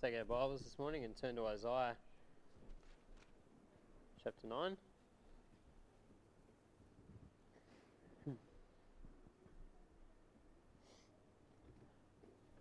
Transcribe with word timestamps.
take 0.00 0.14
our 0.16 0.24
Bibles 0.24 0.60
this 0.60 0.78
morning 0.78 1.02
and 1.02 1.16
turn 1.16 1.34
to 1.34 1.44
Isaiah 1.46 1.96
chapter 4.22 4.46
9. 4.46 4.76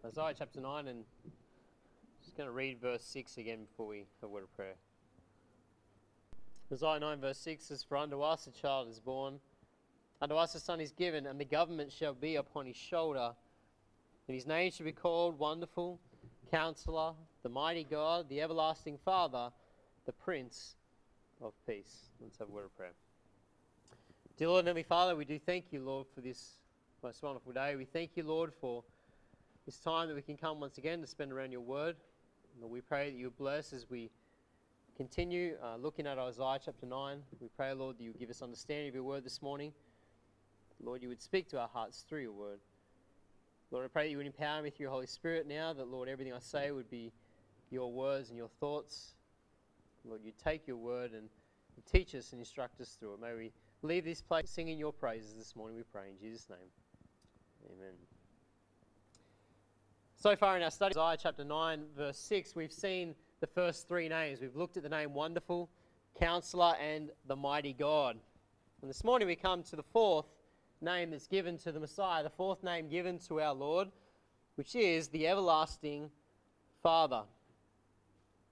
Isaiah 0.04 0.34
chapter 0.36 0.60
9, 0.61 0.88
and 0.88 1.04
I'm 1.25 1.32
just 2.23 2.36
going 2.36 2.47
to 2.47 2.54
read 2.54 2.82
verse 2.82 3.04
6 3.04 3.38
again 3.38 3.65
before 3.65 3.86
we 3.86 3.97
have 4.00 4.07
a 4.24 4.28
word 4.28 4.42
of 4.42 4.56
prayer. 4.56 4.74
Isaiah 6.74 7.00
9, 7.00 7.21
verse 7.21 7.38
6 7.38 7.65
says, 7.65 7.83
For 7.83 7.97
unto 7.97 8.24
us 8.24 8.47
a 8.47 8.51
child 8.51 8.89
is 8.89 9.00
born, 9.00 9.39
unto 10.21 10.33
us 10.33 10.56
a 10.56 10.60
son 10.60 10.82
is 10.82 10.92
given, 10.92 11.28
and 11.28 11.39
the 11.39 11.46
government 11.46 11.92
shall 11.92 12.15
be 12.15 12.38
upon 12.38 12.65
his 12.65 12.78
shoulder, 12.78 13.33
and 14.28 14.33
his 14.33 14.47
name 14.47 14.71
shall 14.71 14.88
be 14.88 14.92
called 14.92 15.38
Wonderful 15.38 16.00
Counselor, 16.50 17.14
the 17.47 17.54
Mighty 17.54 17.86
God, 17.86 18.28
the 18.28 18.42
Everlasting 18.42 18.97
Father, 19.06 19.51
the 20.06 20.11
Prince 20.11 20.75
of 21.42 21.54
Peace. 21.65 22.10
Let's 22.20 22.37
have 22.39 22.50
a 22.50 22.51
word 22.51 22.65
of 22.65 22.75
prayer. 22.75 22.92
Dear 24.36 24.50
Lord 24.50 24.60
and 24.60 24.68
Heavenly 24.68 24.83
Father, 24.83 25.15
we 25.15 25.23
do 25.23 25.39
thank 25.39 25.71
you, 25.71 25.82
Lord, 25.82 26.07
for 26.14 26.20
this 26.20 26.57
most 27.01 27.23
wonderful 27.23 27.54
day. 27.54 27.78
We 27.78 27.86
thank 27.86 28.18
you, 28.18 28.23
Lord, 28.23 28.51
for 28.60 28.83
this 29.65 29.78
time 29.79 30.10
that 30.10 30.15
we 30.15 30.21
can 30.21 30.36
come 30.36 30.60
once 30.60 30.78
again 30.78 31.00
to 31.00 31.07
spend 31.07 31.32
around 31.32 31.54
your 31.54 31.61
word. 31.61 31.96
Lord, 32.59 32.73
we 32.73 32.81
pray 32.81 33.11
that 33.11 33.17
you 33.17 33.31
bless 33.31 33.72
as 33.72 33.89
we 33.89 34.09
continue 34.98 35.56
uh, 35.64 35.78
looking 35.78 36.06
at 36.06 36.17
Isaiah 36.17 36.59
chapter 36.66 36.86
9. 36.86 37.20
We 37.39 37.48
pray, 37.56 37.72
Lord, 37.72 37.98
that 37.98 38.03
you 38.03 38.11
give 38.11 38.30
us 38.30 38.42
understanding 38.42 38.89
of 38.89 38.95
your 38.95 39.06
word 39.06 39.23
this 39.23 39.42
morning. 39.42 39.72
Lord, 40.84 41.02
you 41.02 41.08
would 41.08 41.22
speak 41.22 41.48
to 41.52 41.61
our 41.61 41.70
hearts 41.70 42.03
through 42.09 42.23
your 42.23 42.34
word. 42.34 42.59
Lord, 43.72 43.86
I 43.86 43.88
pray 43.88 44.03
that 44.03 44.09
you 44.09 44.17
would 44.17 44.25
empower 44.25 44.61
me 44.61 44.70
through 44.70 44.84
your 44.84 44.92
Holy 44.92 45.08
Spirit 45.08 45.48
now, 45.48 45.72
that, 45.72 45.88
Lord, 45.88 46.09
everything 46.09 46.34
I 46.34 46.40
say 46.40 46.72
would 46.72 46.90
be 46.90 47.14
your 47.70 47.92
words 47.92 48.30
and 48.30 48.38
your 48.38 48.50
thoughts. 48.60 49.14
Lord, 50.06 50.22
you 50.23 50.32
take 50.44 50.68
your 50.68 50.78
word 50.78 51.12
and 51.14 51.30
teach 51.92 52.16
us 52.16 52.32
and 52.32 52.40
instruct 52.40 52.82
us 52.82 52.98
through 53.00 53.14
it. 53.14 53.22
May 53.22 53.34
we 53.36 53.52
leave 53.82 54.06
this 54.06 54.22
place 54.22 54.50
singing 54.50 54.78
your 54.78 54.94
praises 54.94 55.34
this 55.38 55.56
morning, 55.56 55.78
we 55.78 55.84
pray 55.84 56.09
in 56.09 56.18
Jesus' 56.18 56.48
name. 56.50 56.59
Amen. 57.66 57.94
So 60.18 60.36
far 60.36 60.58
in 60.58 60.64
our 60.64 60.72
study, 60.72 60.98
Isaiah 60.98 61.18
chapter 61.22 61.44
9, 61.44 61.84
verse 61.96 62.18
6, 62.18 62.56
we've 62.56 62.72
seen 62.72 63.14
the 63.40 63.48
first 63.48 63.88
three 63.88 64.09
names. 64.09 64.42
We've 64.42 64.56
looked 64.56 64.78
at 64.78 64.84
the 64.84 64.90
name 64.90 65.14
Wonderful, 65.14 65.70
Counselor, 66.20 66.74
and 66.81 67.12
the 67.28 67.36
Mighty 67.36 67.74
God. 67.74 68.18
And 68.81 68.90
this 68.90 69.04
morning 69.04 69.28
we 69.28 69.36
come 69.36 69.62
to 69.64 69.76
the 69.76 69.84
fourth 69.84 70.26
name 70.81 71.12
that's 71.12 71.28
given 71.28 71.58
to 71.59 71.72
the 71.72 71.80
Messiah, 71.80 72.24
the 72.24 72.30
fourth 72.30 72.64
name 72.64 72.90
given 72.90 73.20
to 73.28 73.42
our 73.42 73.54
Lord, 73.54 73.90
which 74.56 74.76
is 74.76 75.08
the 75.09 75.28
Everlasting 75.28 76.09
Father. 76.81 77.24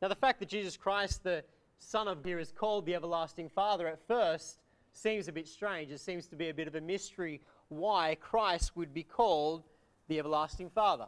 Now, 0.06 0.10
the 0.10 0.14
fact 0.14 0.40
that 0.42 0.50
Jesus 0.50 0.78
Christ, 0.78 1.24
the 1.24 1.44
Son 1.80 2.08
of 2.08 2.22
God, 2.22 2.34
is 2.34 2.52
called 2.52 2.86
the 2.86 2.94
Everlasting 2.94 3.50
Father 3.50 3.88
at 3.88 4.06
first 4.08 4.60
seems 4.94 5.28
a 5.28 5.32
bit 5.32 5.48
strange. 5.48 5.92
It 5.92 6.00
seems 6.00 6.28
to 6.28 6.36
be 6.36 6.50
a 6.50 6.54
bit 6.54 6.68
of 6.68 6.76
a 6.76 6.82
mystery 6.82 7.42
why 7.70 8.16
Christ 8.22 8.76
would 8.76 8.94
be 8.94 9.02
called 9.02 9.64
the 10.08 10.20
Everlasting 10.20 10.70
Father. 10.70 11.08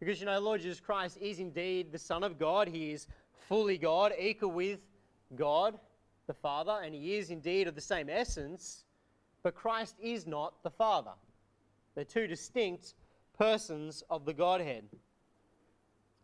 Because 0.00 0.20
you 0.20 0.24
know, 0.24 0.40
Lord 0.40 0.62
Jesus 0.62 0.80
Christ 0.80 1.18
is 1.20 1.38
indeed 1.38 1.92
the 1.92 1.98
Son 1.98 2.24
of 2.24 2.38
God. 2.38 2.66
He 2.66 2.92
is 2.92 3.08
fully 3.46 3.76
God, 3.76 4.14
equal 4.18 4.52
with 4.52 4.80
God 5.36 5.78
the 6.26 6.32
Father, 6.32 6.80
and 6.82 6.94
He 6.94 7.16
is 7.16 7.28
indeed 7.28 7.68
of 7.68 7.74
the 7.74 7.82
same 7.82 8.08
essence. 8.08 8.84
But 9.42 9.54
Christ 9.54 9.96
is 10.00 10.26
not 10.26 10.62
the 10.62 10.70
Father. 10.70 11.12
They're 11.94 12.04
two 12.04 12.26
distinct 12.26 12.94
persons 13.36 14.02
of 14.08 14.24
the 14.24 14.32
Godhead. 14.32 14.84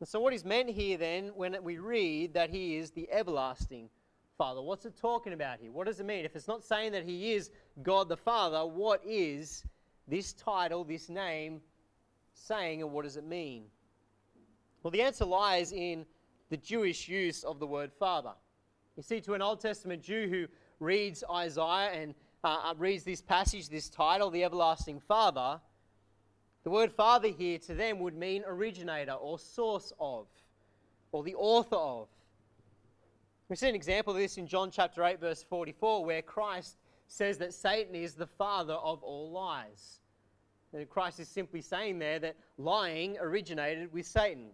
And 0.00 0.08
so, 0.08 0.20
what 0.20 0.32
is 0.32 0.44
meant 0.44 0.70
here 0.70 0.96
then 0.96 1.32
when 1.34 1.56
we 1.62 1.78
read 1.78 2.34
that 2.34 2.50
He 2.50 2.76
is 2.76 2.90
the 2.90 3.08
everlasting 3.10 3.90
Father? 4.36 4.62
What's 4.62 4.84
it 4.84 4.96
talking 4.96 5.32
about 5.32 5.58
here? 5.60 5.72
What 5.72 5.86
does 5.86 5.98
it 5.98 6.06
mean? 6.06 6.24
If 6.24 6.36
it's 6.36 6.48
not 6.48 6.62
saying 6.62 6.92
that 6.92 7.04
He 7.04 7.32
is 7.32 7.50
God 7.82 8.08
the 8.08 8.16
Father, 8.16 8.64
what 8.64 9.02
is 9.04 9.64
this 10.06 10.32
title, 10.32 10.84
this 10.84 11.08
name, 11.08 11.60
saying, 12.32 12.82
and 12.82 12.92
what 12.92 13.04
does 13.04 13.16
it 13.16 13.24
mean? 13.24 13.64
Well, 14.82 14.92
the 14.92 15.02
answer 15.02 15.24
lies 15.24 15.72
in 15.72 16.06
the 16.50 16.56
Jewish 16.56 17.08
use 17.08 17.42
of 17.42 17.58
the 17.58 17.66
word 17.66 17.92
Father. 17.92 18.32
You 18.96 19.02
see, 19.02 19.20
to 19.22 19.34
an 19.34 19.42
Old 19.42 19.60
Testament 19.60 20.02
Jew 20.02 20.28
who 20.28 20.46
reads 20.80 21.24
Isaiah 21.30 21.90
and 21.92 22.14
uh, 22.44 22.70
uh, 22.70 22.74
reads 22.78 23.02
this 23.02 23.20
passage, 23.20 23.68
this 23.68 23.88
title, 23.88 24.30
the 24.30 24.44
Everlasting 24.44 25.00
Father, 25.00 25.60
the 26.68 26.74
word 26.74 26.92
Father 26.92 27.28
here 27.28 27.58
to 27.60 27.72
them 27.72 27.98
would 28.00 28.14
mean 28.14 28.44
originator 28.46 29.12
or 29.12 29.38
source 29.38 29.90
of, 29.98 30.26
or 31.12 31.22
the 31.22 31.34
author 31.34 31.76
of. 31.76 32.08
We 33.48 33.56
see 33.56 33.70
an 33.70 33.74
example 33.74 34.12
of 34.12 34.18
this 34.18 34.36
in 34.36 34.46
John 34.46 34.70
chapter 34.70 35.02
8, 35.02 35.18
verse 35.18 35.42
44, 35.48 36.04
where 36.04 36.20
Christ 36.20 36.76
says 37.06 37.38
that 37.38 37.54
Satan 37.54 37.94
is 37.94 38.12
the 38.12 38.26
father 38.26 38.74
of 38.74 39.02
all 39.02 39.30
lies. 39.30 40.00
And 40.74 40.86
Christ 40.90 41.20
is 41.20 41.28
simply 41.28 41.62
saying 41.62 42.00
there 42.00 42.18
that 42.18 42.36
lying 42.58 43.16
originated 43.18 43.90
with 43.90 44.04
Satan. 44.04 44.50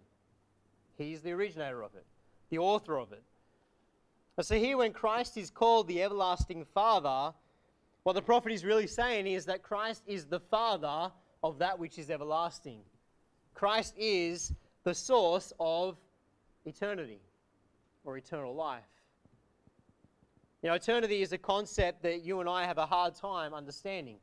He's 0.96 1.20
the 1.20 1.32
originator 1.32 1.82
of 1.82 1.96
it, 1.96 2.06
the 2.48 2.58
author 2.58 2.96
of 2.96 3.10
it. 3.10 3.24
So, 4.40 4.54
here, 4.54 4.76
when 4.76 4.92
Christ 4.92 5.36
is 5.36 5.50
called 5.50 5.88
the 5.88 6.00
everlasting 6.00 6.64
Father, 6.64 7.34
what 8.04 8.12
the 8.12 8.22
prophet 8.22 8.52
is 8.52 8.64
really 8.64 8.86
saying 8.86 9.26
is 9.26 9.46
that 9.46 9.64
Christ 9.64 10.04
is 10.06 10.26
the 10.26 10.38
Father 10.38 11.10
of 11.44 11.58
that 11.58 11.78
which 11.78 11.98
is 11.98 12.08
everlasting. 12.08 12.80
Christ 13.52 13.94
is 13.98 14.54
the 14.82 14.94
source 14.94 15.52
of 15.60 15.98
eternity 16.64 17.20
or 18.02 18.16
eternal 18.16 18.54
life. 18.54 18.82
You 20.62 20.70
know, 20.70 20.74
eternity 20.74 21.20
is 21.20 21.32
a 21.32 21.38
concept 21.38 22.02
that 22.02 22.24
you 22.24 22.40
and 22.40 22.48
I 22.48 22.64
have 22.64 22.78
a 22.78 22.86
hard 22.86 23.14
time 23.14 23.52
understanding. 23.52 24.16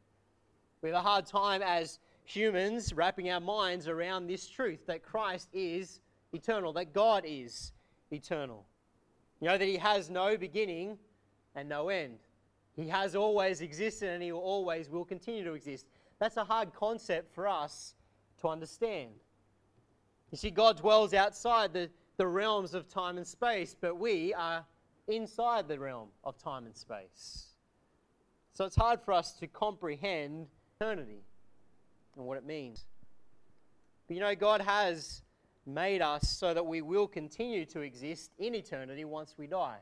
We 0.81 0.90
have 0.90 0.98
a 0.98 1.02
hard 1.02 1.28
time 1.28 1.62
as 1.62 2.00
humans 2.26 2.92
wrapping 2.92 3.30
our 3.30 3.40
minds 3.40 3.88
around 3.88 4.26
this 4.26 4.50
truth 4.50 4.88
that 4.88 5.04
Christ 5.04 5.48
is 5.54 6.02
eternal, 6.34 6.74
that 6.74 6.92
God 6.92 7.24
is 7.28 7.72
eternal. 8.12 8.66
You 9.40 9.50
know, 9.50 9.60
that 9.60 9.68
He 9.68 9.78
has 9.78 10.10
no 10.10 10.38
beginning 10.38 10.98
and 11.54 11.70
no 11.70 11.90
end. 11.90 12.18
He 12.76 12.88
has 12.88 13.16
always 13.16 13.62
existed 13.62 14.10
and 14.10 14.24
he 14.24 14.31
always 14.31 14.90
will 14.90 15.06
continue 15.06 15.44
to 15.44 15.54
exist. 15.54 15.86
That's 16.22 16.38
a 16.38 16.44
hard 16.44 16.72
concept 16.76 17.34
for 17.34 17.48
us 17.48 17.96
to 18.42 18.48
understand. 18.48 19.09
You 20.30 20.38
see, 20.38 20.52
God 20.52 20.78
dwells 20.78 21.16
outside 21.16 21.74
the, 21.74 21.90
the 22.18 22.28
realms 22.28 22.76
of 22.76 22.88
time 22.88 23.18
and 23.18 23.26
space, 23.26 23.76
but 23.82 23.98
we 23.98 24.31
are 24.36 24.64
inside 25.08 25.68
the 25.68 25.80
realm 25.80 26.10
of 26.24 26.38
time 26.38 26.68
and 26.68 26.78
space. 26.78 27.48
So 28.54 28.66
it's 28.66 28.76
hard 28.76 29.02
for 29.02 29.14
us 29.16 29.31
to 29.40 29.48
comprehend 29.48 30.46
eternity 30.80 31.24
and 32.16 32.24
what 32.28 32.38
it 32.38 32.46
means. 32.46 32.86
But 34.08 34.14
you 34.14 34.20
know, 34.20 34.36
God 34.36 34.62
has 34.62 35.24
made 35.66 36.04
us 36.04 36.30
so 36.30 36.54
that 36.54 36.64
we 36.64 36.84
will 36.84 37.08
continue 37.08 37.66
to 37.66 37.80
exist 37.81 38.30
in 38.38 38.54
eternity 38.54 39.06
once 39.06 39.34
we 39.40 39.48
die. 39.48 39.80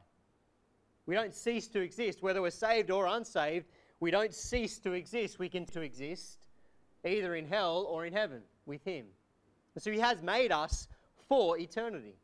We 1.05 1.15
don't 1.15 1.35
cease 1.35 1.67
to 1.69 1.81
exist. 1.81 2.23
Whether 2.23 2.41
we're 2.41 2.51
saved 2.51 2.91
or 2.91 3.07
unsaved, 3.07 3.65
we 3.99 4.11
don't 4.11 4.33
cease 4.33 4.79
to 4.79 4.93
exist. 4.93 5.39
We 5.39 5.49
can 5.49 5.65
to 5.67 5.81
exist 5.81 6.47
either 7.05 7.35
in 7.35 7.45
hell 7.45 7.85
or 7.89 8.05
in 8.05 8.13
heaven 8.13 8.41
with 8.65 8.83
Him. 8.83 9.05
And 9.75 9.83
so 9.83 9.91
He 9.91 9.99
has 9.99 10.21
made 10.21 10.51
us 10.51 10.87
for 11.27 11.57
eternity. 11.57 12.15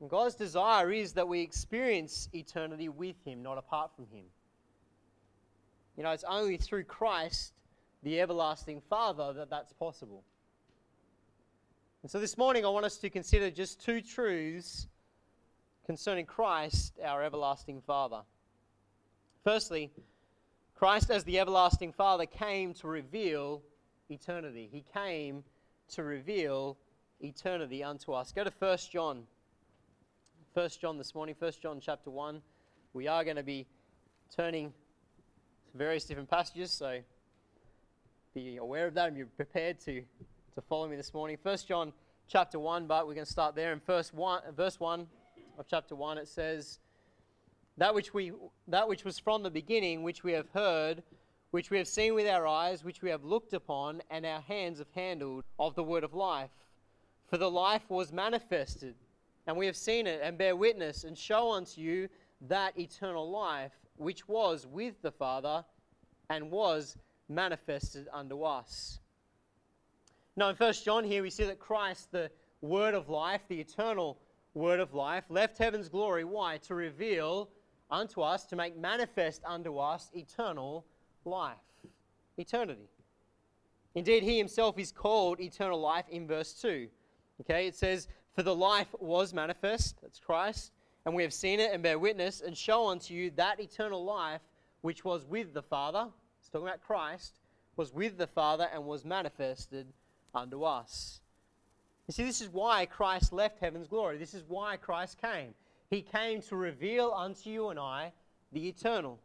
And 0.00 0.10
God's 0.10 0.34
desire 0.34 0.90
is 0.92 1.12
that 1.12 1.26
we 1.26 1.40
experience 1.40 2.28
eternity 2.32 2.88
with 2.88 3.16
Him, 3.24 3.42
not 3.42 3.58
apart 3.58 3.90
from 3.94 4.06
Him. 4.12 4.24
You 5.96 6.02
know, 6.02 6.10
it's 6.10 6.24
only 6.24 6.56
through 6.56 6.84
Christ, 6.84 7.52
the 8.02 8.20
everlasting 8.20 8.80
Father, 8.80 9.32
that 9.34 9.50
that's 9.50 9.72
possible. 9.72 10.24
And 12.02 12.10
so 12.10 12.18
this 12.18 12.36
morning, 12.36 12.64
I 12.64 12.68
want 12.68 12.84
us 12.84 12.96
to 12.96 13.10
consider 13.10 13.50
just 13.50 13.80
two 13.80 14.00
truths 14.00 14.88
concerning 15.86 16.26
Christ, 16.26 16.98
our 17.04 17.22
everlasting 17.22 17.80
Father. 17.80 18.22
Firstly, 19.44 19.90
Christ, 20.76 21.10
as 21.10 21.24
the 21.24 21.40
everlasting 21.40 21.92
Father, 21.92 22.26
came 22.26 22.74
to 22.74 22.86
reveal 22.86 23.62
eternity. 24.08 24.68
He 24.70 24.84
came 24.94 25.42
to 25.94 26.04
reveal 26.04 26.76
eternity 27.20 27.82
unto 27.82 28.12
us. 28.12 28.30
Go 28.30 28.44
to 28.44 28.52
1 28.56 28.78
John. 28.92 29.24
1 30.54 30.68
John 30.80 30.96
this 30.96 31.12
morning, 31.14 31.34
1 31.36 31.52
John 31.60 31.80
chapter 31.80 32.10
1. 32.10 32.40
We 32.92 33.08
are 33.08 33.24
going 33.24 33.36
to 33.36 33.42
be 33.42 33.66
turning 34.34 34.72
to 35.72 35.78
various 35.78 36.04
different 36.04 36.30
passages, 36.30 36.70
so 36.70 37.00
be 38.34 38.58
aware 38.58 38.86
of 38.86 38.94
that 38.94 39.08
and 39.08 39.16
be 39.16 39.24
prepared 39.24 39.80
to, 39.80 40.02
to 40.54 40.60
follow 40.68 40.86
me 40.86 40.94
this 40.94 41.12
morning. 41.12 41.36
1 41.42 41.56
John 41.66 41.92
chapter 42.28 42.60
1, 42.60 42.86
but 42.86 43.08
we're 43.08 43.14
going 43.14 43.26
to 43.26 43.32
start 43.32 43.56
there 43.56 43.72
in 43.72 43.80
verse 43.80 44.12
1. 44.12 44.42
Verse 44.56 44.78
1 44.78 45.04
of 45.58 45.66
chapter 45.68 45.96
1, 45.96 46.18
it 46.18 46.28
says, 46.28 46.78
that 47.78 47.94
which, 47.94 48.12
we, 48.12 48.32
that 48.68 48.88
which 48.88 49.04
was 49.04 49.18
from 49.18 49.42
the 49.42 49.50
beginning, 49.50 50.02
which 50.02 50.22
we 50.22 50.32
have 50.32 50.48
heard, 50.50 51.02
which 51.50 51.70
we 51.70 51.78
have 51.78 51.88
seen 51.88 52.14
with 52.14 52.26
our 52.26 52.46
eyes, 52.46 52.84
which 52.84 53.02
we 53.02 53.10
have 53.10 53.24
looked 53.24 53.52
upon, 53.52 54.02
and 54.10 54.24
our 54.26 54.40
hands 54.40 54.78
have 54.78 54.90
handled 54.94 55.44
of 55.58 55.74
the 55.74 55.82
word 55.82 56.04
of 56.04 56.14
life. 56.14 56.50
For 57.28 57.38
the 57.38 57.50
life 57.50 57.88
was 57.88 58.12
manifested, 58.12 58.94
and 59.46 59.56
we 59.56 59.66
have 59.66 59.76
seen 59.76 60.06
it, 60.06 60.20
and 60.22 60.36
bear 60.36 60.54
witness, 60.56 61.04
and 61.04 61.16
show 61.16 61.50
unto 61.52 61.80
you 61.80 62.08
that 62.48 62.78
eternal 62.78 63.30
life 63.30 63.72
which 63.96 64.28
was 64.28 64.66
with 64.66 65.00
the 65.02 65.12
Father 65.12 65.64
and 66.28 66.50
was 66.50 66.96
manifested 67.28 68.08
unto 68.12 68.42
us. 68.42 68.98
Now, 70.36 70.48
in 70.48 70.56
1 70.56 70.72
John 70.84 71.04
here, 71.04 71.22
we 71.22 71.30
see 71.30 71.44
that 71.44 71.58
Christ, 71.58 72.10
the 72.10 72.30
Word 72.62 72.94
of 72.94 73.08
life, 73.08 73.42
the 73.48 73.60
eternal 73.60 74.18
Word 74.54 74.80
of 74.80 74.94
life, 74.94 75.24
left 75.28 75.58
heaven's 75.58 75.88
glory. 75.88 76.24
Why? 76.24 76.58
To 76.58 76.74
reveal 76.74 77.50
unto 77.92 78.22
us, 78.22 78.44
to 78.46 78.56
make 78.56 78.76
manifest 78.76 79.42
unto 79.44 79.78
us 79.78 80.10
eternal 80.14 80.84
life, 81.24 81.56
eternity. 82.38 82.88
Indeed, 83.94 84.22
he 84.22 84.38
himself 84.38 84.78
is 84.78 84.90
called 84.90 85.38
eternal 85.38 85.78
life 85.78 86.06
in 86.10 86.26
verse 86.26 86.54
2. 86.54 86.88
Okay, 87.42 87.66
it 87.66 87.76
says, 87.76 88.08
For 88.34 88.42
the 88.42 88.54
life 88.54 88.88
was 88.98 89.34
manifest, 89.34 90.00
that's 90.00 90.18
Christ, 90.18 90.72
and 91.04 91.14
we 91.14 91.22
have 91.22 91.34
seen 91.34 91.60
it 91.60 91.72
and 91.72 91.82
bear 91.82 91.98
witness 91.98 92.40
and 92.40 92.56
show 92.56 92.88
unto 92.88 93.12
you 93.14 93.30
that 93.32 93.60
eternal 93.60 94.02
life 94.04 94.40
which 94.80 95.04
was 95.04 95.24
with 95.26 95.52
the 95.52 95.62
Father, 95.62 96.08
it's 96.40 96.48
talking 96.48 96.66
about 96.66 96.82
Christ, 96.82 97.40
was 97.76 97.92
with 97.92 98.18
the 98.18 98.26
Father 98.26 98.68
and 98.72 98.84
was 98.84 99.04
manifested 99.04 99.86
unto 100.34 100.64
us. 100.64 101.20
You 102.06 102.12
see, 102.12 102.24
this 102.24 102.40
is 102.40 102.48
why 102.48 102.86
Christ 102.86 103.32
left 103.32 103.60
heaven's 103.60 103.86
glory. 103.86 104.18
This 104.18 104.34
is 104.34 104.44
why 104.48 104.76
Christ 104.76 105.20
came. 105.20 105.54
He 105.92 106.00
came 106.00 106.40
to 106.44 106.56
reveal 106.56 107.12
unto 107.14 107.50
you 107.50 107.68
and 107.68 107.78
I 107.78 108.12
the 108.50 108.66
eternal, 108.66 109.18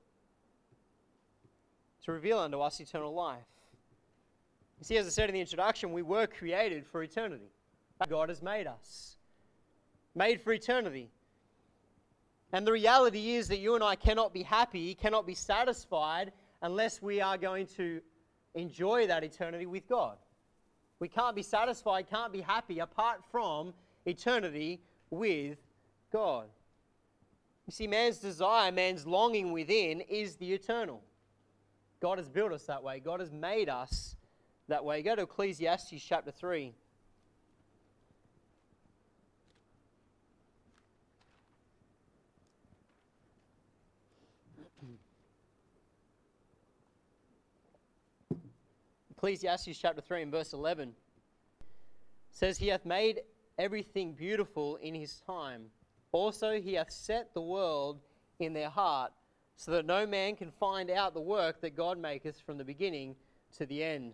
to 2.03 2.11
reveal 2.11 2.39
unto 2.39 2.59
us 2.59 2.81
eternal 2.81 3.13
life. 3.13 3.47
You 4.77 4.83
see, 4.83 4.97
as 4.97 5.07
I 5.07 5.09
said 5.11 5.29
in 5.29 5.35
the 5.35 5.39
introduction, 5.39 5.93
we 5.93 6.01
were 6.01 6.27
created 6.27 6.85
for 6.85 7.01
eternity. 7.01 7.53
God 8.09 8.27
has 8.27 8.43
made 8.43 8.67
us, 8.67 9.15
made 10.13 10.41
for 10.41 10.51
eternity. 10.51 11.09
And 12.51 12.67
the 12.67 12.73
reality 12.73 13.35
is 13.35 13.47
that 13.47 13.59
you 13.59 13.75
and 13.75 13.83
I 13.83 13.95
cannot 13.95 14.33
be 14.33 14.43
happy, 14.43 14.93
cannot 14.93 15.25
be 15.25 15.35
satisfied, 15.35 16.33
unless 16.61 17.01
we 17.01 17.21
are 17.21 17.37
going 17.37 17.67
to 17.77 18.01
enjoy 18.55 19.07
that 19.07 19.23
eternity 19.23 19.67
with 19.67 19.87
God. 19.87 20.17
We 20.99 21.07
can't 21.07 21.33
be 21.33 21.43
satisfied, 21.43 22.09
can't 22.09 22.33
be 22.33 22.41
happy 22.41 22.79
apart 22.79 23.21
from 23.31 23.73
eternity 24.05 24.81
with 25.09 25.59
God. 26.11 26.47
You 27.67 27.73
see, 27.73 27.85
man's 27.85 28.17
desire, 28.17 28.71
man's 28.71 29.05
longing 29.05 29.51
within 29.51 29.99
is 30.01 30.37
the 30.37 30.53
eternal. 30.53 31.03
God 31.99 32.17
has 32.17 32.29
built 32.29 32.53
us 32.53 32.63
that 32.63 32.81
way, 32.81 33.01
God 33.01 33.19
has 33.19 33.33
made 33.33 33.67
us 33.67 34.15
that 34.69 34.85
way. 34.85 35.01
Go 35.01 35.15
to 35.15 35.23
Ecclesiastes 35.23 36.01
chapter 36.01 36.31
3. 36.31 36.73
Ecclesiastes 49.11 49.77
chapter 49.77 49.99
3 50.01 50.21
and 50.21 50.31
verse 50.31 50.53
11 50.53 50.93
says, 52.31 52.57
He 52.57 52.67
hath 52.67 52.85
made 52.85 53.23
everything 53.59 54.13
beautiful 54.13 54.77
in 54.77 54.95
his 54.95 55.19
time. 55.25 55.65
Also, 56.12 56.59
he 56.59 56.74
hath 56.74 56.92
set 56.92 57.33
the 57.33 57.42
world 57.42 58.00
in 58.39 58.54
their 58.54 58.69
heart, 58.69 59.12
so 59.56 59.71
that 59.71 59.86
no 59.86 60.06
man 60.06 60.36
can 60.36 60.51
find 60.51 60.89
out 60.89 61.13
the 61.13 61.21
work 61.21 61.62
that 61.62 61.75
God 61.75 61.98
maketh 61.98 62.39
from 62.39 62.57
the 62.57 62.63
beginning 62.63 63.15
to 63.57 63.65
the 63.65 63.83
end. 63.83 64.13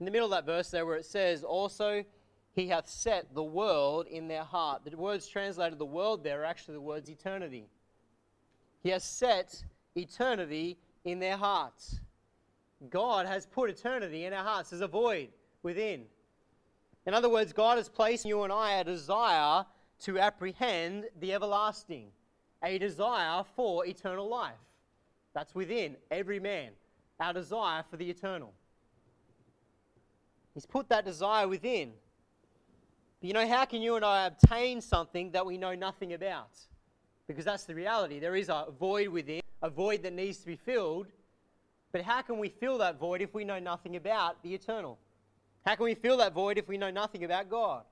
In 0.00 0.04
the 0.04 0.10
middle 0.10 0.26
of 0.26 0.32
that 0.32 0.46
verse 0.46 0.70
there, 0.70 0.84
where 0.84 0.96
it 0.96 1.06
says, 1.06 1.44
Also, 1.44 2.04
he 2.54 2.68
hath 2.68 2.88
set 2.88 3.34
the 3.34 3.42
world 3.42 4.06
in 4.08 4.28
their 4.28 4.42
heart. 4.42 4.82
The 4.84 4.96
words 4.96 5.28
translated 5.28 5.78
the 5.78 5.84
world 5.84 6.24
there 6.24 6.42
are 6.42 6.44
actually 6.44 6.74
the 6.74 6.80
words 6.80 7.10
eternity. 7.10 7.68
He 8.82 8.90
has 8.90 9.04
set 9.04 9.62
eternity 9.94 10.78
in 11.04 11.18
their 11.18 11.36
hearts. 11.36 12.00
God 12.90 13.26
has 13.26 13.46
put 13.46 13.70
eternity 13.70 14.24
in 14.24 14.32
our 14.32 14.44
hearts. 14.44 14.70
There's 14.70 14.82
a 14.82 14.88
void 14.88 15.28
within. 15.62 16.04
In 17.06 17.14
other 17.14 17.28
words, 17.28 17.52
God 17.52 17.78
has 17.78 17.88
placed 17.88 18.24
in 18.24 18.30
you 18.30 18.42
and 18.42 18.52
I 18.52 18.74
a 18.74 18.84
desire 18.84 19.64
to 20.00 20.18
apprehend 20.18 21.06
the 21.20 21.32
everlasting, 21.32 22.08
a 22.62 22.78
desire 22.78 23.44
for 23.54 23.86
eternal 23.86 24.28
life. 24.28 24.54
That's 25.34 25.54
within 25.54 25.96
every 26.10 26.40
man, 26.40 26.70
our 27.20 27.32
desire 27.32 27.84
for 27.90 27.96
the 27.96 28.08
eternal. 28.08 28.52
He's 30.54 30.66
put 30.66 30.88
that 30.88 31.04
desire 31.04 31.46
within. 31.46 31.92
But 33.20 33.28
you 33.28 33.34
know, 33.34 33.46
how 33.46 33.66
can 33.66 33.82
you 33.82 33.96
and 33.96 34.04
I 34.04 34.26
obtain 34.26 34.80
something 34.80 35.30
that 35.32 35.44
we 35.44 35.58
know 35.58 35.74
nothing 35.74 36.14
about? 36.14 36.58
Because 37.26 37.44
that's 37.44 37.64
the 37.64 37.74
reality. 37.74 38.18
There 38.18 38.36
is 38.36 38.48
a 38.48 38.66
void 38.78 39.08
within, 39.08 39.42
a 39.62 39.68
void 39.68 40.02
that 40.04 40.12
needs 40.12 40.38
to 40.38 40.46
be 40.46 40.56
filled. 40.56 41.08
But 41.92 42.02
how 42.02 42.22
can 42.22 42.38
we 42.38 42.48
fill 42.48 42.78
that 42.78 42.98
void 42.98 43.20
if 43.20 43.34
we 43.34 43.44
know 43.44 43.58
nothing 43.58 43.96
about 43.96 44.42
the 44.42 44.54
eternal? 44.54 44.98
How 45.66 45.74
can 45.74 45.84
we 45.84 45.94
fill 45.94 46.16
that 46.18 46.32
void 46.32 46.58
if 46.58 46.68
we 46.68 46.78
know 46.78 46.90
nothing 46.90 47.24
about 47.24 47.50
God? 47.50 47.82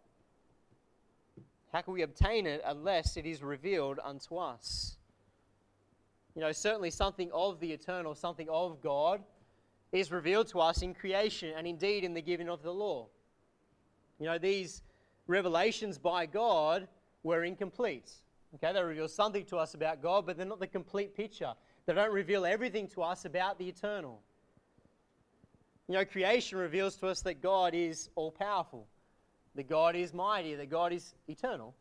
How 1.75 1.83
can 1.83 1.93
we 1.93 2.03
obtain 2.03 2.47
it 2.47 2.63
unless 2.65 3.17
it 3.17 3.27
is 3.27 3.43
revealed 3.43 3.99
unto 4.05 4.37
us? 4.37 4.97
You 6.37 6.41
know, 6.41 6.53
certainly 6.53 6.91
something 6.91 7.33
of 7.33 7.59
the 7.59 7.73
eternal, 7.73 8.15
something 8.15 8.49
of 8.49 8.81
God, 8.81 9.25
is 9.91 10.13
revealed 10.13 10.47
to 10.49 10.61
us 10.61 10.83
in 10.83 10.95
creation 10.95 11.53
and 11.57 11.67
indeed 11.67 12.05
in 12.05 12.15
the 12.15 12.23
giving 12.23 12.49
of 12.49 12.63
the 12.63 12.73
law. 12.73 13.09
You 14.21 14.27
know, 14.27 14.39
these 14.39 14.83
revelations 15.27 15.99
by 15.99 16.27
God 16.27 16.87
were 17.25 17.43
incomplete. 17.43 18.09
Okay, 18.55 18.73
they 18.73 18.81
reveal 18.81 19.09
something 19.09 19.45
to 19.47 19.57
us 19.57 19.75
about 19.75 20.01
God, 20.01 20.27
but 20.27 20.37
they're 20.37 20.47
not 20.47 20.61
the 20.61 20.69
complete 20.69 21.17
picture. 21.17 21.55
They 21.87 21.95
don't 21.95 22.13
reveal 22.13 22.47
everything 22.47 22.87
to 22.91 23.03
us 23.03 23.25
about 23.25 23.59
the 23.59 23.69
eternal. 23.69 24.21
You 25.89 25.95
know, 25.95 26.05
creation 26.05 26.57
reveals 26.57 26.95
to 26.99 27.09
us 27.09 27.23
that 27.23 27.43
God 27.43 27.75
is 27.75 28.11
all 28.15 28.31
powerful, 28.31 28.87
that 29.55 29.69
God 29.69 29.97
is 29.97 30.13
mighty, 30.13 30.55
that 30.55 30.71
God 30.71 30.93
is 30.93 31.15
eternal. 31.29 31.75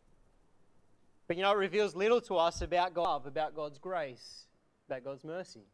But 1.28 1.38
you 1.38 1.44
know, 1.44 1.52
it 1.52 1.58
reveals 1.58 1.96
little 1.96 2.22
to 2.22 2.38
us 2.38 2.62
about 2.62 2.94
God, 2.94 3.26
about 3.26 3.56
God's 3.56 3.78
grace, 3.78 4.46
about 4.88 5.04
God's 5.04 5.24
mercy. 5.24 5.66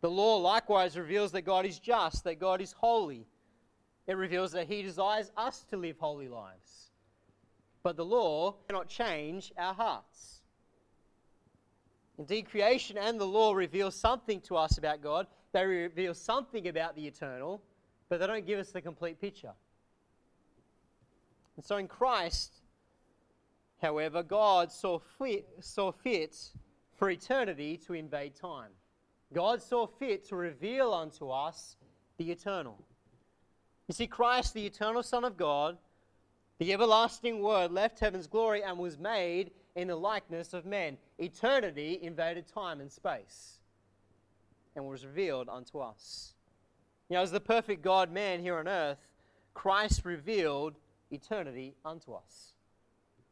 The 0.00 0.10
law 0.10 0.36
likewise 0.36 0.98
reveals 0.98 1.32
that 1.32 1.42
God 1.42 1.64
is 1.64 1.78
just, 1.78 2.24
that 2.24 2.38
God 2.38 2.60
is 2.60 2.72
holy. 2.72 3.26
It 4.06 4.16
reveals 4.16 4.52
that 4.52 4.66
He 4.66 4.82
desires 4.82 5.32
us 5.36 5.64
to 5.70 5.76
live 5.76 5.96
holy 5.98 6.28
lives. 6.28 6.90
But 7.82 7.96
the 7.96 8.04
law 8.04 8.56
cannot 8.68 8.88
change 8.88 9.52
our 9.56 9.74
hearts. 9.74 10.42
Indeed, 12.18 12.50
creation 12.50 12.96
and 12.96 13.18
the 13.18 13.26
law 13.26 13.54
reveal 13.54 13.90
something 13.90 14.40
to 14.42 14.56
us 14.56 14.78
about 14.78 15.02
God. 15.02 15.26
They 15.52 15.64
reveal 15.64 16.14
something 16.14 16.68
about 16.68 16.94
the 16.94 17.06
eternal, 17.06 17.60
but 18.08 18.20
they 18.20 18.26
don't 18.26 18.46
give 18.46 18.58
us 18.58 18.70
the 18.70 18.80
complete 18.80 19.20
picture. 19.20 19.52
And 21.56 21.64
so 21.64 21.76
in 21.76 21.88
Christ, 21.88 22.60
however, 23.80 24.22
God 24.22 24.72
saw 24.72 24.98
fit, 24.98 25.46
saw 25.60 25.92
fit 25.92 26.36
for 26.96 27.10
eternity 27.10 27.76
to 27.86 27.94
invade 27.94 28.34
time. 28.34 28.70
God 29.32 29.62
saw 29.62 29.86
fit 29.86 30.28
to 30.28 30.36
reveal 30.36 30.92
unto 30.92 31.30
us 31.30 31.76
the 32.18 32.30
eternal. 32.30 32.78
You 33.88 33.94
see, 33.94 34.06
Christ, 34.06 34.54
the 34.54 34.66
eternal 34.66 35.02
Son 35.02 35.24
of 35.24 35.36
God, 35.36 35.76
the 36.58 36.72
everlasting 36.72 37.42
Word, 37.42 37.72
left 37.72 37.98
heaven's 38.00 38.26
glory 38.26 38.62
and 38.62 38.78
was 38.78 38.98
made 38.98 39.50
in 39.74 39.88
the 39.88 39.96
likeness 39.96 40.54
of 40.54 40.64
men. 40.64 40.96
Eternity 41.18 41.98
invaded 42.00 42.46
time 42.46 42.80
and 42.80 42.90
space 42.90 43.58
and 44.76 44.86
was 44.86 45.04
revealed 45.04 45.48
unto 45.48 45.78
us. 45.78 46.34
You 47.08 47.16
know, 47.16 47.22
as 47.22 47.30
the 47.30 47.40
perfect 47.40 47.82
God 47.82 48.10
man 48.10 48.40
here 48.40 48.58
on 48.58 48.68
earth, 48.68 49.10
Christ 49.52 50.04
revealed 50.04 50.74
eternity 51.14 51.74
unto 51.84 52.12
us. 52.12 52.54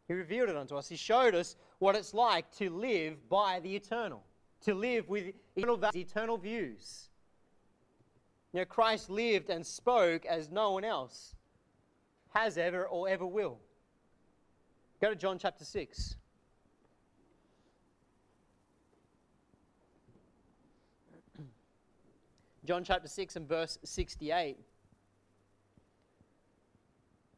He 0.08 0.14
revealed 0.14 0.48
it 0.48 0.56
unto 0.56 0.76
us. 0.76 0.88
He 0.88 0.96
showed 0.96 1.34
us 1.34 1.56
what 1.78 1.96
it's 1.96 2.14
like 2.14 2.50
to 2.56 2.70
live 2.70 3.28
by 3.28 3.60
the 3.60 3.74
eternal, 3.74 4.22
to 4.62 4.74
live 4.74 5.08
with 5.08 5.32
eternal, 5.56 5.80
eternal 5.94 6.36
views. 6.36 7.08
You 8.52 8.60
know, 8.60 8.66
Christ 8.66 9.08
lived 9.08 9.48
and 9.50 9.66
spoke 9.66 10.26
as 10.26 10.50
no 10.50 10.72
one 10.72 10.84
else 10.84 11.34
has 12.34 12.58
ever 12.58 12.86
or 12.86 13.08
ever 13.08 13.26
will. 13.26 13.58
Go 15.00 15.08
to 15.10 15.16
John 15.16 15.38
chapter 15.38 15.64
6. 15.64 16.16
John 22.66 22.84
chapter 22.84 23.08
6 23.08 23.36
and 23.36 23.48
verse 23.48 23.78
68. 23.82 24.58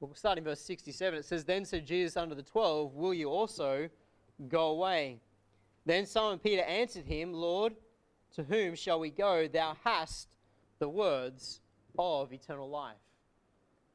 We'll 0.06 0.14
start 0.14 0.38
in 0.38 0.44
verse 0.44 0.60
67. 0.60 1.18
It 1.18 1.24
says, 1.24 1.44
Then 1.44 1.64
said 1.64 1.86
Jesus 1.86 2.16
unto 2.16 2.34
the 2.34 2.42
twelve, 2.42 2.94
Will 2.94 3.14
you 3.14 3.30
also 3.30 3.88
go 4.48 4.68
away? 4.68 5.20
Then 5.86 6.06
Simon 6.06 6.38
Peter 6.38 6.62
answered 6.62 7.06
him, 7.06 7.32
Lord, 7.32 7.74
to 8.34 8.42
whom 8.42 8.74
shall 8.74 9.00
we 9.00 9.10
go? 9.10 9.46
Thou 9.46 9.76
hast 9.84 10.28
the 10.78 10.88
words 10.88 11.60
of 11.98 12.32
eternal 12.32 12.68
life. 12.68 12.96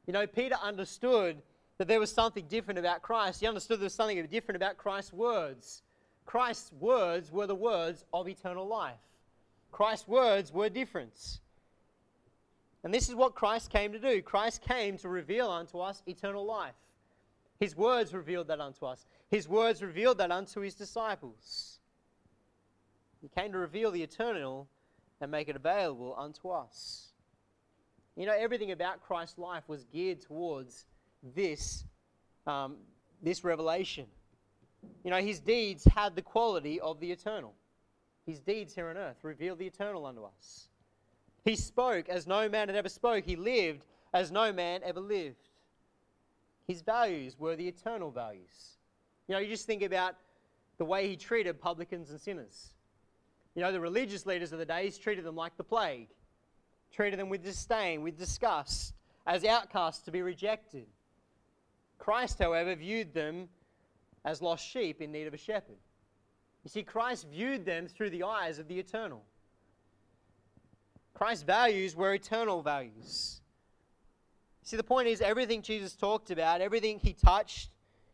You 0.06 0.12
know, 0.12 0.26
Peter 0.26 0.56
understood 0.62 1.42
that 1.78 1.88
there 1.88 2.00
was 2.00 2.12
something 2.12 2.46
different 2.48 2.78
about 2.78 3.02
Christ. 3.02 3.40
He 3.40 3.46
understood 3.46 3.78
there 3.78 3.84
was 3.84 3.94
something 3.94 4.24
different 4.26 4.56
about 4.56 4.76
Christ's 4.76 5.12
words. 5.12 5.82
Christ's 6.26 6.72
words 6.72 7.32
were 7.32 7.46
the 7.46 7.54
words 7.54 8.04
of 8.12 8.28
eternal 8.28 8.66
life. 8.66 8.98
Christ's 9.72 10.08
words 10.08 10.52
were 10.52 10.68
different. 10.68 11.40
And 12.82 12.94
this 12.94 13.08
is 13.08 13.14
what 13.14 13.34
Christ 13.34 13.70
came 13.70 13.92
to 13.92 13.98
do. 13.98 14.22
Christ 14.22 14.62
came 14.62 14.96
to 14.98 15.08
reveal 15.08 15.50
unto 15.50 15.78
us 15.78 16.02
eternal 16.06 16.44
life. 16.46 16.74
His 17.58 17.76
words 17.76 18.14
revealed 18.14 18.48
that 18.48 18.60
unto 18.60 18.86
us. 18.86 19.04
His 19.30 19.46
words 19.46 19.82
revealed 19.82 20.18
that 20.18 20.30
unto 20.30 20.60
his 20.60 20.74
disciples. 20.74 21.78
He 23.20 23.28
came 23.28 23.52
to 23.52 23.58
reveal 23.58 23.90
the 23.90 24.02
eternal 24.02 24.66
and 25.20 25.30
make 25.30 25.48
it 25.48 25.56
available 25.56 26.14
unto 26.16 26.48
us. 26.48 27.08
You 28.16 28.24
know, 28.24 28.34
everything 28.36 28.72
about 28.72 29.02
Christ's 29.02 29.38
life 29.38 29.64
was 29.68 29.84
geared 29.84 30.22
towards 30.22 30.86
this, 31.34 31.84
um, 32.46 32.76
this 33.22 33.44
revelation. 33.44 34.06
You 35.04 35.10
know, 35.10 35.20
his 35.20 35.38
deeds 35.38 35.84
had 35.84 36.16
the 36.16 36.22
quality 36.22 36.80
of 36.80 36.98
the 36.98 37.12
eternal. 37.12 37.54
His 38.26 38.40
deeds 38.40 38.74
here 38.74 38.88
on 38.88 38.96
earth 38.96 39.18
revealed 39.22 39.58
the 39.58 39.66
eternal 39.66 40.06
unto 40.06 40.24
us. 40.24 40.69
He 41.44 41.56
spoke 41.56 42.08
as 42.08 42.26
no 42.26 42.48
man 42.48 42.68
had 42.68 42.76
ever 42.76 42.88
spoke. 42.88 43.24
He 43.24 43.36
lived 43.36 43.84
as 44.12 44.30
no 44.30 44.52
man 44.52 44.80
ever 44.84 45.00
lived. 45.00 45.48
His 46.66 46.82
values 46.82 47.38
were 47.38 47.56
the 47.56 47.66
eternal 47.66 48.10
values. 48.10 48.76
You 49.26 49.34
know, 49.34 49.40
you 49.40 49.48
just 49.48 49.66
think 49.66 49.82
about 49.82 50.16
the 50.78 50.84
way 50.84 51.08
he 51.08 51.16
treated 51.16 51.60
publicans 51.60 52.10
and 52.10 52.20
sinners. 52.20 52.70
You 53.54 53.62
know, 53.62 53.72
the 53.72 53.80
religious 53.80 54.26
leaders 54.26 54.52
of 54.52 54.58
the 54.58 54.64
days 54.64 54.98
treated 54.98 55.24
them 55.24 55.36
like 55.36 55.56
the 55.56 55.64
plague, 55.64 56.08
treated 56.92 57.18
them 57.18 57.28
with 57.28 57.42
disdain, 57.42 58.02
with 58.02 58.18
disgust, 58.18 58.94
as 59.26 59.44
outcasts 59.44 60.02
to 60.04 60.10
be 60.10 60.22
rejected. 60.22 60.86
Christ, 61.98 62.38
however, 62.38 62.74
viewed 62.74 63.12
them 63.12 63.48
as 64.24 64.40
lost 64.40 64.66
sheep 64.66 65.00
in 65.00 65.12
need 65.12 65.26
of 65.26 65.34
a 65.34 65.38
shepherd. 65.38 65.78
You 66.64 66.70
see, 66.70 66.82
Christ 66.82 67.26
viewed 67.30 67.64
them 67.64 67.86
through 67.86 68.10
the 68.10 68.22
eyes 68.22 68.58
of 68.58 68.68
the 68.68 68.78
eternal. 68.78 69.22
Christ's 71.20 71.42
values 71.42 71.94
were 71.94 72.14
eternal 72.14 72.62
values. 72.62 73.42
See, 74.62 74.78
the 74.78 74.82
point 74.82 75.06
is, 75.06 75.20
everything 75.20 75.60
Jesus 75.60 75.94
talked 75.94 76.30
about, 76.30 76.62
everything 76.62 76.98
he 76.98 77.12
touched, 77.12 77.68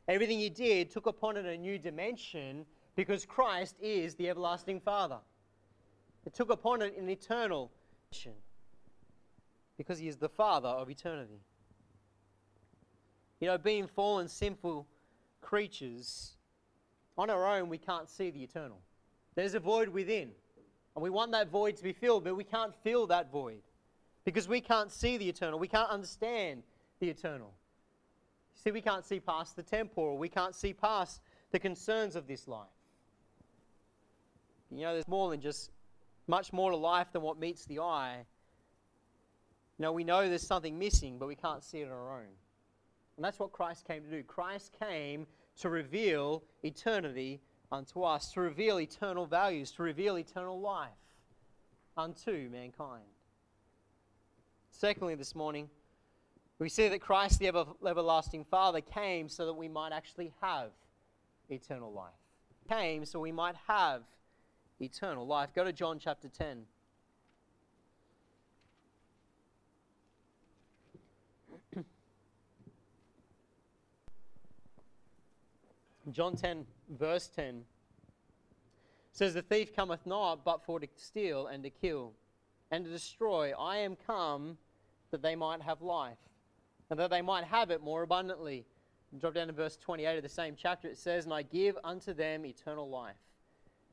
everything 0.08 0.40
he 0.40 0.50
did, 0.50 0.90
took 0.90 1.06
upon 1.06 1.36
it 1.36 1.46
a 1.46 1.56
new 1.56 1.78
dimension 1.78 2.66
because 2.96 3.24
Christ 3.24 3.76
is 3.80 4.16
the 4.16 4.28
everlasting 4.28 4.80
Father. 4.80 5.18
It 6.24 6.34
took 6.34 6.50
upon 6.50 6.82
it 6.82 6.98
an 6.98 7.08
eternal 7.08 7.70
mission 8.10 8.32
because 9.78 10.00
he 10.00 10.08
is 10.08 10.16
the 10.16 10.28
Father 10.28 10.68
of 10.68 10.90
eternity. 10.90 11.38
You 13.38 13.46
know, 13.46 13.58
being 13.58 13.86
fallen, 13.86 14.26
sinful 14.26 14.84
creatures, 15.42 16.32
on 17.16 17.30
our 17.30 17.56
own, 17.56 17.68
we 17.68 17.78
can't 17.78 18.08
see 18.08 18.30
the 18.30 18.42
eternal. 18.42 18.80
There's 19.36 19.54
a 19.54 19.60
void 19.60 19.90
within, 19.90 20.32
and 20.96 21.02
we 21.02 21.10
want 21.10 21.30
that 21.32 21.50
void 21.50 21.76
to 21.76 21.82
be 21.82 21.92
filled, 21.92 22.24
but 22.24 22.34
we 22.34 22.42
can't 22.42 22.74
fill 22.82 23.06
that 23.08 23.30
void 23.30 23.60
because 24.24 24.48
we 24.48 24.62
can't 24.62 24.90
see 24.90 25.18
the 25.18 25.28
eternal. 25.28 25.58
We 25.58 25.68
can't 25.68 25.90
understand 25.90 26.62
the 27.00 27.10
eternal. 27.10 27.52
See, 28.54 28.70
we 28.70 28.80
can't 28.80 29.04
see 29.04 29.20
past 29.20 29.56
the 29.56 29.62
temporal, 29.62 30.16
we 30.16 30.30
can't 30.30 30.54
see 30.54 30.72
past 30.72 31.20
the 31.52 31.58
concerns 31.58 32.16
of 32.16 32.26
this 32.26 32.48
life. 32.48 32.66
You 34.70 34.80
know, 34.80 34.94
there's 34.94 35.06
more 35.06 35.30
than 35.30 35.40
just 35.40 35.70
much 36.26 36.52
more 36.52 36.70
to 36.70 36.76
life 36.76 37.12
than 37.12 37.20
what 37.20 37.38
meets 37.38 37.66
the 37.66 37.78
eye. 37.80 38.24
You 39.78 39.82
know, 39.82 39.92
we 39.92 40.02
know 40.02 40.26
there's 40.26 40.46
something 40.46 40.78
missing, 40.78 41.18
but 41.18 41.28
we 41.28 41.36
can't 41.36 41.62
see 41.62 41.80
it 41.80 41.84
on 41.84 41.92
our 41.92 42.16
own. 42.16 42.32
And 43.16 43.24
that's 43.24 43.38
what 43.38 43.52
Christ 43.52 43.86
came 43.86 44.02
to 44.02 44.10
do. 44.10 44.22
Christ 44.22 44.72
came 44.80 45.26
to 45.60 45.68
reveal 45.68 46.42
eternity 46.62 47.42
unto 47.70 48.02
us, 48.02 48.32
to 48.32 48.40
reveal 48.40 48.80
eternal 48.80 49.26
values, 49.26 49.70
to 49.72 49.82
reveal 49.82 50.18
eternal 50.18 50.60
life 50.60 50.90
unto 51.96 52.48
mankind. 52.50 53.04
Secondly, 54.70 55.14
this 55.14 55.34
morning, 55.34 55.70
we 56.58 56.68
see 56.68 56.88
that 56.88 57.00
Christ, 57.00 57.38
the 57.38 57.48
ever, 57.48 57.64
everlasting 57.86 58.44
Father, 58.44 58.80
came 58.80 59.28
so 59.28 59.46
that 59.46 59.54
we 59.54 59.68
might 59.68 59.92
actually 59.92 60.32
have 60.40 60.70
eternal 61.50 61.92
life. 61.92 62.12
Came 62.68 63.04
so 63.04 63.20
we 63.20 63.32
might 63.32 63.56
have 63.68 64.02
eternal 64.80 65.26
life. 65.26 65.50
Go 65.54 65.64
to 65.64 65.72
John 65.72 65.98
chapter 65.98 66.28
10. 66.28 66.64
John 76.12 76.36
10, 76.36 76.66
verse 76.88 77.28
10 77.28 77.62
says, 79.12 79.34
The 79.34 79.42
thief 79.42 79.74
cometh 79.74 80.06
not 80.06 80.44
but 80.44 80.64
for 80.64 80.80
to 80.80 80.86
steal 80.96 81.46
and 81.46 81.62
to 81.62 81.70
kill 81.70 82.12
and 82.70 82.84
to 82.84 82.90
destroy. 82.90 83.52
I 83.58 83.78
am 83.78 83.96
come 84.06 84.58
that 85.10 85.22
they 85.22 85.36
might 85.36 85.62
have 85.62 85.82
life 85.82 86.18
and 86.90 86.98
that 86.98 87.10
they 87.10 87.22
might 87.22 87.44
have 87.44 87.70
it 87.70 87.82
more 87.82 88.02
abundantly. 88.02 88.64
And 89.12 89.20
drop 89.20 89.34
down 89.34 89.46
to 89.46 89.52
verse 89.52 89.76
28 89.76 90.16
of 90.16 90.22
the 90.22 90.28
same 90.28 90.54
chapter. 90.56 90.88
It 90.88 90.98
says, 90.98 91.24
And 91.24 91.34
I 91.34 91.42
give 91.42 91.78
unto 91.84 92.12
them 92.12 92.44
eternal 92.44 92.88
life, 92.88 93.16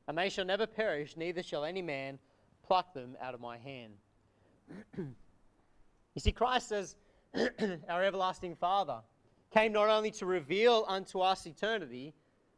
and 0.08 0.18
they 0.18 0.28
shall 0.28 0.44
never 0.44 0.66
perish, 0.66 1.16
neither 1.16 1.42
shall 1.42 1.64
any 1.64 1.82
man 1.82 2.18
pluck 2.66 2.92
them 2.94 3.16
out 3.20 3.34
of 3.34 3.40
my 3.40 3.58
hand. 3.58 3.92
you 4.98 5.06
see, 6.18 6.32
Christ 6.32 6.68
says, 6.68 6.96
our 7.88 8.04
everlasting 8.04 8.56
Father 8.56 9.00
came 9.52 9.72
not 9.72 9.88
only 9.88 10.10
to 10.10 10.26
reveal 10.26 10.84
unto 10.88 11.20
us 11.20 11.46
eternity, 11.46 12.12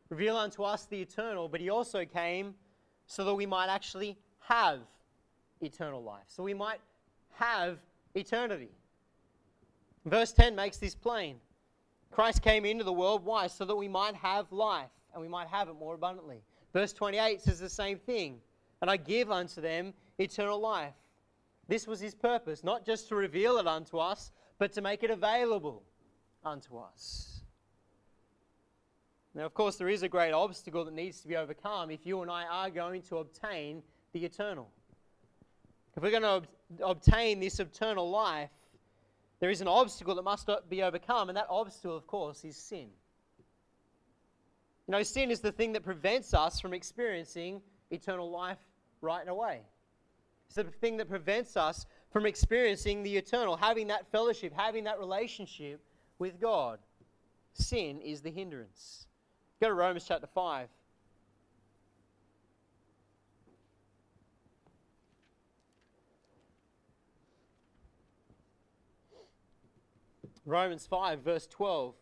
reveal 0.09 0.37
unto 0.37 0.63
us 0.63 0.87
the 0.87 1.01
eternal, 1.01 1.49
but 1.49 1.61
he 1.61 1.71
also 1.71 2.05
came 2.05 2.55
so 3.07 3.25
that 3.25 3.35
we 3.35 3.47
might 3.47 3.69
actually 3.69 4.17
have 4.41 4.81
eternal 5.61 6.03
life, 6.03 6.25
so 6.27 6.43
we 6.43 6.55
might 6.55 6.81
have 7.33 7.79
eternity. 8.15 8.71
Verse 10.05 10.33
10 10.33 10.55
makes 10.55 10.77
this 10.77 10.95
plain. 10.95 11.37
Christ 12.11 12.43
came 12.43 12.65
into 12.65 12.85
the 12.85 12.93
world, 12.93 13.25
why? 13.25 13.47
So 13.49 13.65
that 13.65 13.77
we 13.77 13.89
might 13.89 14.15
have 14.15 14.51
life 14.53 14.91
and 15.13 15.21
we 15.21 15.29
might 15.29 15.49
have 15.49 15.69
it 15.69 15.75
more 15.79 15.95
abundantly. 15.95 16.43
Verse 16.73 16.93
28 16.93 17.41
says 17.41 17.59
the 17.59 17.69
same 17.69 17.99
thing. 17.99 18.39
And 18.81 18.91
I 18.91 18.97
give 18.97 19.31
unto 19.31 19.61
them 19.61 19.93
eternal 20.19 20.61
life. 20.61 20.95
This 21.69 21.87
was 21.87 21.99
his 21.99 22.15
purpose, 22.15 22.63
not 22.63 22.87
just 22.87 23.09
to 23.09 23.17
reveal 23.17 23.57
it 23.59 23.67
unto 23.67 23.99
us, 23.99 24.31
but 24.59 24.73
to 24.75 24.81
make 24.81 25.03
it 25.03 25.11
available 25.11 25.83
unto 26.45 26.77
us. 26.77 27.36
Now, 29.37 29.45
of 29.45 29.53
course, 29.53 29.77
there 29.77 29.91
is 29.91 30.03
a 30.03 30.09
great 30.09 30.33
obstacle 30.33 30.87
that 30.87 30.95
needs 30.95 31.21
to 31.21 31.29
be 31.29 31.37
overcome 31.37 31.91
if 31.91 32.07
you 32.07 32.23
and 32.23 32.31
I 32.31 32.45
are 32.45 32.71
going 32.71 33.03
to 33.03 33.19
obtain 33.19 33.83
the 34.15 34.25
eternal. 34.25 34.67
If 35.95 36.03
we're 36.03 36.11
going 36.11 36.23
to 36.23 36.29
ob- 36.29 36.47
obtain 36.83 37.39
this 37.39 37.61
eternal 37.61 38.09
life, 38.09 38.49
there 39.39 39.51
is 39.51 39.61
an 39.61 39.69
obstacle 39.69 40.15
that 40.15 40.23
must 40.23 40.49
be 40.71 40.83
overcome, 40.83 41.29
and 41.29 41.37
that 41.37 41.49
obstacle, 41.51 41.95
of 41.95 42.07
course, 42.07 42.47
is 42.47 42.57
sin. 42.57 42.89
You 44.89 44.93
know, 44.93 45.03
sin 45.03 45.31
is 45.31 45.41
the 45.41 45.53
thing 45.53 45.75
that 45.75 45.85
prevents 45.85 46.33
us 46.33 46.59
from 46.59 46.73
experiencing 46.73 47.61
eternal 47.91 48.31
life 48.31 48.59
right 49.03 49.29
away. 49.29 49.61
It's 50.47 50.57
the 50.57 50.65
thing 50.65 50.97
that 50.97 51.11
prevents 51.11 51.59
us 51.59 51.85
from 52.11 52.25
experiencing 52.25 53.03
the 53.03 53.15
eternal, 53.15 53.55
having 53.55 53.89
that 53.89 54.11
fellowship, 54.11 54.55
having 54.57 54.85
that 54.85 54.99
relationship 54.99 55.83
with 56.19 56.41
God. 56.41 56.79
Sin 57.53 58.01
is 58.01 58.23
the 58.23 58.31
hindrance. 58.31 59.07
Go 59.61 59.69
to 59.69 59.75
Romans 59.75 60.05
chapter 60.07 60.27
5. 60.27 60.69
Romans 70.45 70.87
5, 70.87 71.21
verse 71.21 71.47
12 71.49 71.95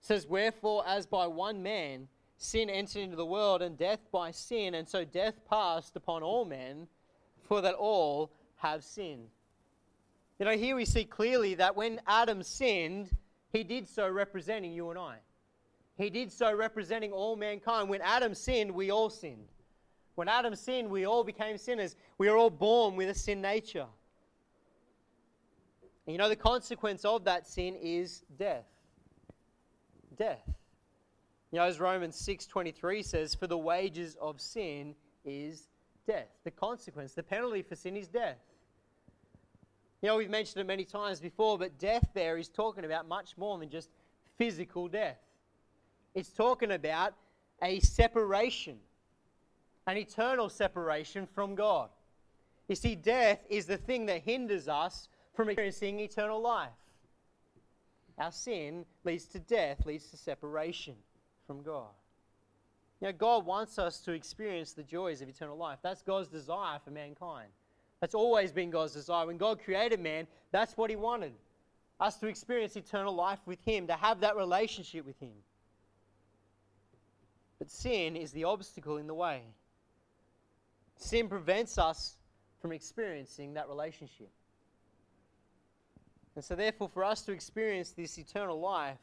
says, 0.00 0.26
Wherefore, 0.26 0.82
as 0.86 1.06
by 1.06 1.26
one 1.26 1.62
man 1.62 2.08
sin 2.38 2.68
entered 2.68 3.02
into 3.02 3.16
the 3.16 3.24
world, 3.24 3.62
and 3.62 3.78
death 3.78 4.00
by 4.10 4.30
sin, 4.30 4.74
and 4.74 4.88
so 4.88 5.04
death 5.04 5.34
passed 5.48 5.94
upon 5.96 6.22
all 6.22 6.44
men, 6.44 6.88
for 7.42 7.60
that 7.60 7.74
all 7.74 8.32
have 8.56 8.82
sinned. 8.82 9.28
You 10.38 10.46
know, 10.46 10.56
here 10.56 10.74
we 10.74 10.84
see 10.84 11.04
clearly 11.04 11.54
that 11.54 11.76
when 11.76 12.00
Adam 12.06 12.42
sinned, 12.42 13.10
he 13.52 13.62
did 13.62 13.88
so 13.88 14.08
representing 14.08 14.72
you 14.72 14.90
and 14.90 14.98
I. 14.98 15.18
He 15.96 16.10
did 16.10 16.32
so 16.32 16.54
representing 16.54 17.12
all 17.12 17.36
mankind. 17.36 17.88
When 17.88 18.00
Adam 18.02 18.34
sinned, 18.34 18.72
we 18.72 18.90
all 18.90 19.10
sinned. 19.10 19.48
When 20.16 20.28
Adam 20.28 20.54
sinned, 20.54 20.90
we 20.90 21.06
all 21.06 21.24
became 21.24 21.58
sinners. 21.58 21.96
We 22.18 22.28
are 22.28 22.36
all 22.36 22.50
born 22.50 22.96
with 22.96 23.08
a 23.08 23.14
sin 23.14 23.40
nature. 23.40 23.86
And 26.06 26.12
you 26.12 26.18
know, 26.18 26.28
the 26.28 26.36
consequence 26.36 27.04
of 27.04 27.24
that 27.24 27.46
sin 27.46 27.76
is 27.80 28.24
death. 28.38 28.66
Death. 30.16 30.42
You 31.50 31.60
know, 31.60 31.64
as 31.64 31.80
Romans 31.80 32.20
6.23 32.20 33.04
says, 33.04 33.34
for 33.34 33.46
the 33.46 33.58
wages 33.58 34.16
of 34.20 34.40
sin 34.40 34.94
is 35.24 35.68
death. 36.06 36.28
The 36.42 36.50
consequence, 36.50 37.14
the 37.14 37.22
penalty 37.22 37.62
for 37.62 37.76
sin 37.76 37.96
is 37.96 38.08
death. 38.08 38.38
You 40.02 40.08
know, 40.08 40.16
we've 40.16 40.28
mentioned 40.28 40.60
it 40.60 40.66
many 40.66 40.84
times 40.84 41.20
before, 41.20 41.56
but 41.56 41.78
death 41.78 42.08
there 42.12 42.36
is 42.36 42.48
talking 42.48 42.84
about 42.84 43.08
much 43.08 43.38
more 43.38 43.58
than 43.58 43.70
just 43.70 43.88
physical 44.36 44.88
death. 44.88 45.23
It's 46.14 46.30
talking 46.30 46.72
about 46.72 47.14
a 47.62 47.80
separation, 47.80 48.78
an 49.86 49.96
eternal 49.96 50.48
separation 50.48 51.26
from 51.26 51.54
God. 51.54 51.88
You 52.68 52.76
see, 52.76 52.94
death 52.94 53.40
is 53.48 53.66
the 53.66 53.76
thing 53.76 54.06
that 54.06 54.22
hinders 54.22 54.68
us 54.68 55.08
from 55.34 55.48
experiencing 55.48 56.00
eternal 56.00 56.40
life. 56.40 56.70
Our 58.16 58.32
sin 58.32 58.86
leads 59.02 59.26
to 59.26 59.40
death, 59.40 59.84
leads 59.86 60.06
to 60.10 60.16
separation 60.16 60.94
from 61.46 61.62
God. 61.62 61.90
You 63.00 63.08
know, 63.08 63.12
God 63.12 63.44
wants 63.44 63.78
us 63.78 63.98
to 64.00 64.12
experience 64.12 64.72
the 64.72 64.84
joys 64.84 65.20
of 65.20 65.28
eternal 65.28 65.56
life. 65.56 65.78
That's 65.82 66.00
God's 66.00 66.28
desire 66.28 66.78
for 66.82 66.90
mankind. 66.90 67.48
That's 68.00 68.14
always 68.14 68.52
been 68.52 68.70
God's 68.70 68.92
desire. 68.92 69.26
When 69.26 69.36
God 69.36 69.60
created 69.62 70.00
man, 70.00 70.26
that's 70.52 70.76
what 70.76 70.90
He 70.90 70.96
wanted 70.96 71.32
us 72.00 72.16
to 72.16 72.26
experience 72.26 72.76
eternal 72.76 73.14
life 73.14 73.40
with 73.46 73.58
Him, 73.64 73.86
to 73.88 73.94
have 73.94 74.20
that 74.20 74.36
relationship 74.36 75.04
with 75.04 75.18
Him. 75.20 75.32
But 77.64 77.70
sin 77.70 78.14
is 78.14 78.30
the 78.30 78.44
obstacle 78.44 78.98
in 78.98 79.06
the 79.06 79.14
way. 79.14 79.40
Sin 80.98 81.30
prevents 81.30 81.78
us 81.78 82.18
from 82.60 82.72
experiencing 82.72 83.54
that 83.54 83.70
relationship. 83.70 84.28
And 86.36 86.44
so, 86.44 86.56
therefore, 86.56 86.90
for 86.90 87.02
us 87.02 87.22
to 87.22 87.32
experience 87.32 87.92
this 87.92 88.18
eternal 88.18 88.60
life, 88.60 88.98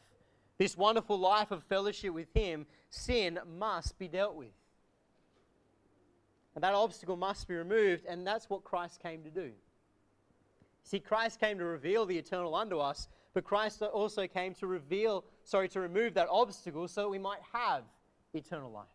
this 0.60 0.78
wonderful 0.78 1.18
life 1.18 1.50
of 1.50 1.64
fellowship 1.64 2.14
with 2.14 2.28
Him, 2.36 2.68
sin 2.92 3.40
must 3.58 3.98
be 3.98 4.08
dealt 4.08 4.36
with. 4.36 4.54
And 6.54 6.64
that 6.64 6.76
obstacle 6.76 7.18
must 7.18 7.48
be 7.48 7.56
removed, 7.56 8.06
and 8.06 8.28
that's 8.28 8.48
what 8.48 8.64
Christ 8.64 9.02
came 9.02 9.24
to 9.24 9.32
do. 9.32 9.50
See, 10.84 11.00
Christ 11.00 11.40
came 11.40 11.58
to 11.58 11.66
reveal 11.66 12.06
the 12.06 12.20
eternal 12.20 12.54
unto 12.54 12.78
us, 12.78 13.08
but 13.34 13.44
Christ 13.44 13.82
also 13.82 14.28
came 14.28 14.54
to 14.54 14.68
reveal, 14.68 15.26
sorry, 15.46 15.68
to 15.70 15.80
remove 15.80 16.14
that 16.14 16.28
obstacle 16.30 16.88
so 16.88 17.02
that 17.02 17.10
we 17.10 17.18
might 17.18 17.42
have 17.54 17.86
eternal 18.34 18.72
life. 18.72 18.86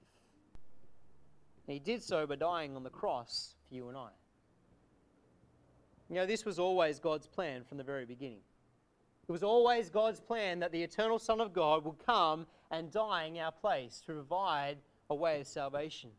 And 1.66 1.75
he 1.75 1.81
did 1.81 2.02
so 2.02 2.26
by 2.26 2.37
dying 2.37 2.76
on 2.76 2.83
the 2.83 2.90
cross 2.90 3.55
for 3.69 3.75
you 3.75 3.88
and 3.88 3.97
I. 3.97 4.09
You 6.09 6.16
know, 6.16 6.26
this 6.26 6.45
was 6.45 6.59
always 6.59 6.99
God's 6.99 7.26
plan 7.26 7.64
from 7.64 7.78
the 7.78 7.85
very 7.85 8.05
beginning. 8.05 8.40
It 9.28 9.33
was 9.33 9.43
always 9.43 9.90
God's 9.90 10.21
plan 10.21 10.61
that 10.61 10.71
the 10.71 10.83
eternal 10.83 11.19
Son 11.19 11.40
of 11.40 11.52
God 11.52 11.85
would 11.85 11.99
come 12.07 12.47
and 12.71 12.93
die 12.93 13.25
in 13.25 13.37
our 13.38 13.50
place 13.50 14.00
to 14.07 14.12
provide 14.12 14.78
a 15.11 15.14
way 15.14 15.40
of 15.40 15.49
salvation. 15.49 16.11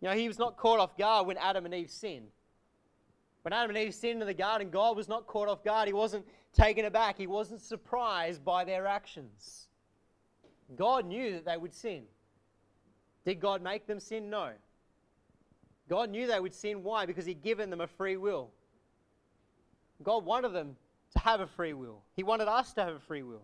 You 0.00 0.08
know, 0.08 0.14
he 0.14 0.28
was 0.28 0.38
not 0.38 0.56
caught 0.56 0.78
off 0.78 0.96
guard 0.96 1.26
when 1.26 1.36
Adam 1.38 1.64
and 1.64 1.74
Eve 1.74 1.90
sinned. 1.90 2.28
When 3.42 3.52
Adam 3.52 3.74
and 3.74 3.78
Eve 3.78 3.94
sinned 3.94 4.20
in 4.20 4.26
the 4.26 4.34
garden, 4.34 4.70
God 4.70 4.96
was 4.96 5.08
not 5.08 5.26
caught 5.26 5.48
off 5.48 5.64
guard. 5.64 5.88
He 5.88 5.94
wasn't 5.94 6.26
taken 6.52 6.84
aback. 6.84 7.18
He 7.18 7.26
wasn't 7.26 7.60
surprised 7.60 8.44
by 8.44 8.64
their 8.64 8.86
actions. 8.86 9.68
God 10.74 11.06
knew 11.06 11.32
that 11.32 11.44
they 11.44 11.56
would 11.56 11.74
sin. 11.74 12.04
Did 13.24 13.40
God 13.40 13.62
make 13.62 13.86
them 13.86 14.00
sin? 14.00 14.30
No. 14.30 14.50
God 15.88 16.10
knew 16.10 16.26
they 16.26 16.40
would 16.40 16.54
sin. 16.54 16.82
Why? 16.82 17.06
Because 17.06 17.26
He'd 17.26 17.42
given 17.42 17.70
them 17.70 17.80
a 17.80 17.86
free 17.86 18.16
will. 18.16 18.50
God 20.02 20.24
wanted 20.24 20.52
them 20.52 20.76
to 21.12 21.18
have 21.20 21.40
a 21.40 21.46
free 21.46 21.72
will, 21.72 22.02
He 22.14 22.22
wanted 22.22 22.48
us 22.48 22.72
to 22.74 22.84
have 22.84 22.94
a 22.94 23.00
free 23.00 23.22
will. 23.22 23.42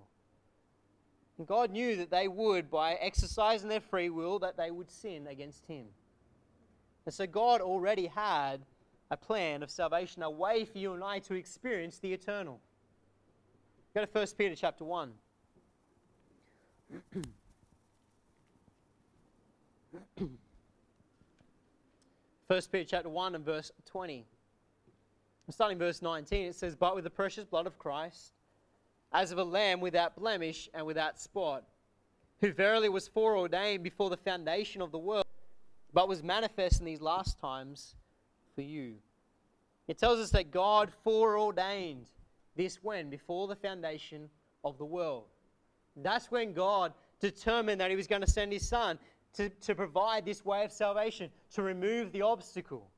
And 1.38 1.46
God 1.46 1.70
knew 1.70 1.96
that 1.96 2.10
they 2.10 2.28
would, 2.28 2.70
by 2.70 2.94
exercising 2.94 3.68
their 3.68 3.80
free 3.80 4.10
will, 4.10 4.38
that 4.40 4.56
they 4.56 4.70
would 4.70 4.90
sin 4.90 5.26
against 5.26 5.64
Him. 5.66 5.86
And 7.06 7.14
so 7.14 7.26
God 7.26 7.60
already 7.60 8.06
had 8.06 8.60
a 9.10 9.16
plan 9.16 9.62
of 9.62 9.70
salvation, 9.70 10.22
a 10.22 10.30
way 10.30 10.64
for 10.64 10.78
you 10.78 10.92
and 10.92 11.02
I 11.02 11.18
to 11.20 11.34
experience 11.34 11.98
the 11.98 12.12
eternal. 12.12 12.60
Go 13.94 14.04
to 14.04 14.10
1 14.10 14.26
Peter 14.38 14.54
chapter 14.54 14.84
1. 14.84 15.12
First 22.48 22.72
Peter 22.72 22.84
chapter 22.84 23.08
1 23.08 23.34
and 23.34 23.44
verse 23.44 23.72
20. 23.86 24.26
Starting 25.50 25.78
verse 25.78 26.02
19, 26.02 26.46
it 26.46 26.54
says, 26.54 26.76
But 26.76 26.94
with 26.94 27.04
the 27.04 27.10
precious 27.10 27.44
blood 27.44 27.66
of 27.66 27.78
Christ, 27.78 28.32
as 29.12 29.32
of 29.32 29.38
a 29.38 29.44
lamb 29.44 29.80
without 29.80 30.16
blemish 30.16 30.68
and 30.72 30.86
without 30.86 31.20
spot, 31.20 31.64
who 32.40 32.52
verily 32.52 32.88
was 32.88 33.08
foreordained 33.08 33.82
before 33.82 34.08
the 34.08 34.16
foundation 34.16 34.80
of 34.80 34.92
the 34.92 34.98
world, 34.98 35.26
but 35.92 36.08
was 36.08 36.22
manifest 36.22 36.80
in 36.80 36.86
these 36.86 37.00
last 37.00 37.38
times 37.38 37.96
for 38.54 38.62
you. 38.62 38.94
It 39.88 39.98
tells 39.98 40.18
us 40.18 40.30
that 40.30 40.50
God 40.50 40.90
foreordained 41.04 42.06
this 42.56 42.78
when? 42.82 43.10
Before 43.10 43.46
the 43.46 43.56
foundation 43.56 44.30
of 44.64 44.78
the 44.78 44.84
world. 44.84 45.31
That's 45.96 46.30
when 46.30 46.52
God 46.52 46.92
determined 47.20 47.80
that 47.80 47.90
He 47.90 47.96
was 47.96 48.06
going 48.06 48.22
to 48.22 48.30
send 48.30 48.52
His 48.52 48.66
Son 48.66 48.98
to, 49.34 49.48
to 49.48 49.74
provide 49.74 50.24
this 50.24 50.44
way 50.44 50.64
of 50.64 50.72
salvation, 50.72 51.30
to 51.54 51.62
remove 51.62 52.12
the 52.12 52.22
obstacle. 52.22 52.88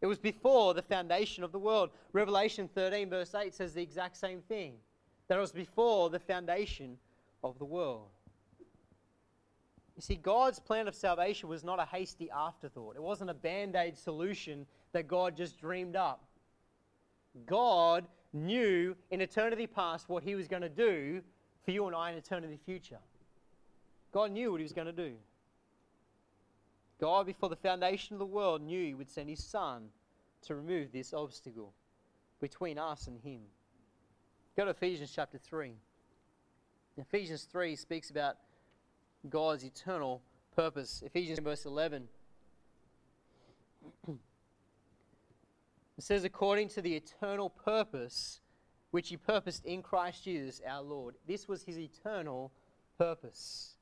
It 0.00 0.06
was 0.06 0.18
before 0.18 0.74
the 0.74 0.82
foundation 0.82 1.42
of 1.42 1.52
the 1.52 1.58
world. 1.58 1.90
Revelation 2.12 2.68
13, 2.74 3.08
verse 3.08 3.34
8 3.34 3.54
says 3.54 3.74
the 3.74 3.82
exact 3.82 4.16
same 4.16 4.40
thing 4.42 4.74
that 5.28 5.38
it 5.38 5.40
was 5.40 5.52
before 5.52 6.10
the 6.10 6.18
foundation 6.18 6.98
of 7.42 7.58
the 7.58 7.64
world. 7.64 8.08
You 9.96 10.02
see, 10.02 10.16
God's 10.16 10.60
plan 10.60 10.88
of 10.88 10.94
salvation 10.94 11.48
was 11.48 11.64
not 11.64 11.80
a 11.80 11.86
hasty 11.86 12.30
afterthought, 12.30 12.96
it 12.96 13.02
wasn't 13.02 13.30
a 13.30 13.34
band 13.34 13.74
aid 13.74 13.96
solution 13.96 14.66
that 14.92 15.08
God 15.08 15.36
just 15.36 15.58
dreamed 15.58 15.96
up. 15.96 16.22
God 17.46 18.06
knew 18.32 18.94
in 19.10 19.20
eternity 19.20 19.66
past 19.66 20.08
what 20.08 20.22
He 20.22 20.34
was 20.34 20.48
going 20.48 20.62
to 20.62 20.68
do 20.68 21.22
for 21.66 21.72
you 21.72 21.86
and 21.86 21.94
I 21.94 22.12
in 22.12 22.16
eternity 22.16 22.58
future. 22.64 23.00
God 24.12 24.30
knew 24.30 24.52
what 24.52 24.60
He 24.60 24.62
was 24.62 24.72
going 24.72 24.86
to 24.86 24.92
do. 24.92 25.12
God, 27.00 27.26
before 27.26 27.48
the 27.48 27.56
foundation 27.56 28.14
of 28.14 28.20
the 28.20 28.24
world, 28.24 28.62
knew 28.62 28.82
He 28.82 28.94
would 28.94 29.10
send 29.10 29.28
His 29.28 29.44
Son 29.44 29.88
to 30.42 30.54
remove 30.54 30.92
this 30.92 31.12
obstacle 31.12 31.74
between 32.40 32.78
us 32.78 33.08
and 33.08 33.18
Him. 33.20 33.40
Go 34.56 34.64
to 34.64 34.70
Ephesians 34.70 35.12
chapter 35.14 35.38
3. 35.38 35.72
Ephesians 36.98 37.42
3 37.50 37.74
speaks 37.74 38.10
about 38.10 38.36
God's 39.28 39.64
eternal 39.64 40.22
purpose. 40.54 41.02
Ephesians 41.04 41.40
verse 41.40 41.66
11. 41.66 42.04
it 44.08 44.14
says, 45.98 46.22
according 46.22 46.68
to 46.70 46.80
the 46.80 46.94
eternal 46.94 47.50
purpose 47.50 48.40
which 48.96 49.10
He 49.10 49.16
purposed 49.18 49.66
in 49.66 49.82
Christ 49.82 50.24
Jesus 50.24 50.62
our 50.66 50.80
Lord. 50.80 51.16
This 51.28 51.46
was 51.46 51.62
His 51.62 51.78
eternal 51.78 52.50
purpose. 52.96 53.74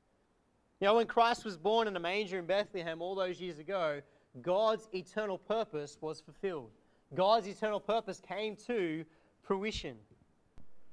You 0.80 0.88
know, 0.88 0.96
when 0.96 1.06
Christ 1.06 1.44
was 1.44 1.56
born 1.56 1.86
in 1.86 1.94
a 1.94 2.00
manger 2.00 2.36
in 2.36 2.46
Bethlehem 2.46 3.00
all 3.00 3.14
those 3.14 3.40
years 3.40 3.60
ago, 3.60 4.02
God's 4.42 4.88
eternal 4.92 5.38
purpose 5.38 5.98
was 6.00 6.20
fulfilled. 6.20 6.72
God's 7.14 7.46
eternal 7.46 7.78
purpose 7.78 8.20
came 8.20 8.56
to 8.66 9.04
fruition. 9.40 9.94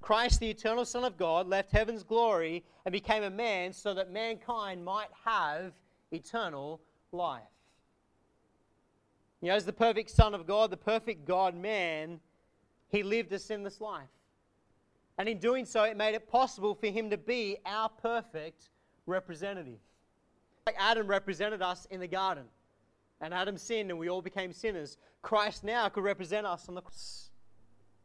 Christ, 0.02 0.40
the 0.40 0.52
eternal 0.52 0.86
Son 0.86 1.04
of 1.04 1.18
God, 1.18 1.48
left 1.48 1.72
heaven's 1.72 2.04
glory 2.04 2.64
and 2.86 2.94
became 2.94 3.24
a 3.24 3.30
man 3.32 3.74
so 3.74 3.96
that 3.96 4.12
mankind 4.12 4.86
might 4.86 5.10
have 5.26 5.74
eternal 6.12 6.80
life. 7.12 7.42
You 9.42 9.50
know, 9.50 9.56
as 9.56 9.66
the 9.66 9.74
perfect 9.74 10.12
Son 10.12 10.36
of 10.36 10.46
God, 10.46 10.70
the 10.70 10.78
perfect 10.78 11.26
God 11.26 11.56
man, 11.56 12.20
he 12.91 13.04
lived 13.04 13.32
a 13.32 13.39
sinless 13.39 13.80
life. 13.80 14.10
And 15.17 15.30
in 15.30 15.39
doing 15.39 15.65
so, 15.65 15.84
it 15.84 15.97
made 15.97 16.15
it 16.15 16.27
possible 16.27 16.75
for 16.75 16.88
him 16.88 17.10
to 17.10 17.17
be 17.17 17.58
our 17.65 17.89
perfect 17.89 18.69
representative. 19.06 19.80
Like 20.65 20.75
Adam 20.77 21.08
represented 21.08 21.62
us 21.62 21.86
in 21.89 21.99
the 21.99 22.08
garden, 22.08 22.45
and 23.19 23.34
Adam 23.34 23.58
sinned, 23.58 23.89
and 23.89 23.99
we 23.99 24.10
all 24.10 24.21
became 24.21 24.51
sinners. 24.51 24.97
Christ 25.21 25.63
now 25.63 25.89
could 25.89 26.04
represent 26.04 26.45
us 26.45 26.67
on 26.69 26.75
the 26.75 26.82
cross. 26.82 27.30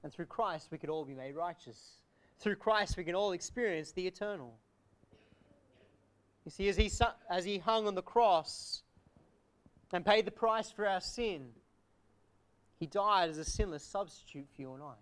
And 0.03 0.13
through 0.13 0.27
Christ, 0.27 0.69
we 0.71 0.79
could 0.79 0.91
all 0.91 1.05
be 1.05 1.15
made 1.15 1.35
righteous. 1.35 2.01
Through 2.39 2.57
Christ, 2.57 2.97
we 2.97 3.05
can 3.05 3.15
all 3.15 3.33
experience 3.33 3.93
the 3.93 4.07
eternal. 4.07 4.55
You 6.45 6.51
see, 6.51 6.69
as 6.69 6.77
he, 6.77 6.91
as 7.29 7.45
he 7.45 7.59
hung 7.59 7.87
on 7.87 7.95
the 7.95 8.03
cross 8.03 8.83
and 9.93 10.05
paid 10.05 10.27
the 10.27 10.31
price 10.31 10.71
for 10.71 10.87
our 10.87 11.01
sin, 11.01 11.49
he 12.79 12.87
died 12.87 13.31
as 13.31 13.39
a 13.39 13.45
sinless 13.45 13.83
substitute 13.83 14.47
for 14.55 14.63
you 14.63 14.75
and 14.75 14.83
I. 14.83 14.95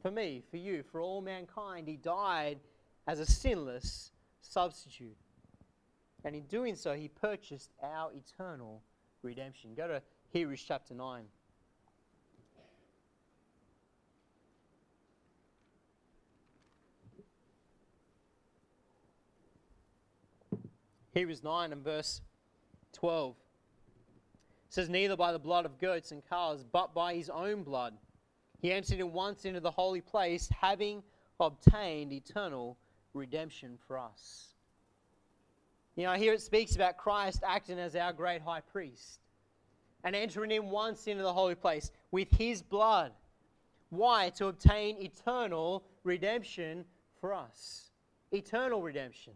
For 0.00 0.10
me, 0.10 0.42
for 0.50 0.56
you, 0.56 0.82
for 0.82 1.00
all 1.00 1.20
mankind, 1.20 1.88
he 1.88 1.96
died 1.96 2.58
as 3.06 3.18
a 3.18 3.26
sinless 3.26 4.12
substitute. 4.40 5.16
And 6.24 6.36
in 6.36 6.42
doing 6.42 6.76
so, 6.76 6.94
he 6.94 7.08
purchased 7.08 7.72
our 7.82 8.10
eternal 8.12 8.82
redemption. 9.22 9.74
Go 9.76 9.88
to 9.88 10.02
Hebrews 10.30 10.64
chapter 10.66 10.94
9. 10.94 11.24
Hebrews 21.12 21.42
9 21.42 21.72
and 21.72 21.82
verse 21.82 22.20
12 22.92 23.34
it 24.68 24.74
says, 24.74 24.88
Neither 24.88 25.16
by 25.16 25.32
the 25.32 25.38
blood 25.38 25.64
of 25.64 25.78
goats 25.78 26.12
and 26.12 26.22
calves, 26.28 26.64
but 26.64 26.94
by 26.94 27.14
his 27.14 27.30
own 27.30 27.62
blood. 27.62 27.94
He 28.60 28.72
entered 28.72 29.00
in 29.00 29.12
once 29.12 29.44
into 29.44 29.60
the 29.60 29.70
holy 29.70 30.00
place, 30.00 30.48
having 30.60 31.02
obtained 31.40 32.12
eternal 32.12 32.76
redemption 33.14 33.78
for 33.86 33.98
us. 33.98 34.48
You 35.96 36.04
know, 36.04 36.12
here 36.12 36.32
it 36.32 36.42
speaks 36.42 36.76
about 36.76 36.96
Christ 36.96 37.42
acting 37.46 37.78
as 37.78 37.96
our 37.96 38.12
great 38.12 38.42
high 38.42 38.60
priest 38.60 39.20
and 40.04 40.14
entering 40.14 40.50
in 40.50 40.70
once 40.70 41.06
into 41.06 41.22
the 41.22 41.32
holy 41.32 41.54
place 41.54 41.90
with 42.10 42.30
his 42.30 42.62
blood. 42.62 43.12
Why? 43.90 44.30
To 44.36 44.46
obtain 44.46 44.96
eternal 45.00 45.84
redemption 46.04 46.84
for 47.20 47.32
us. 47.32 47.90
Eternal 48.32 48.82
redemption. 48.82 49.32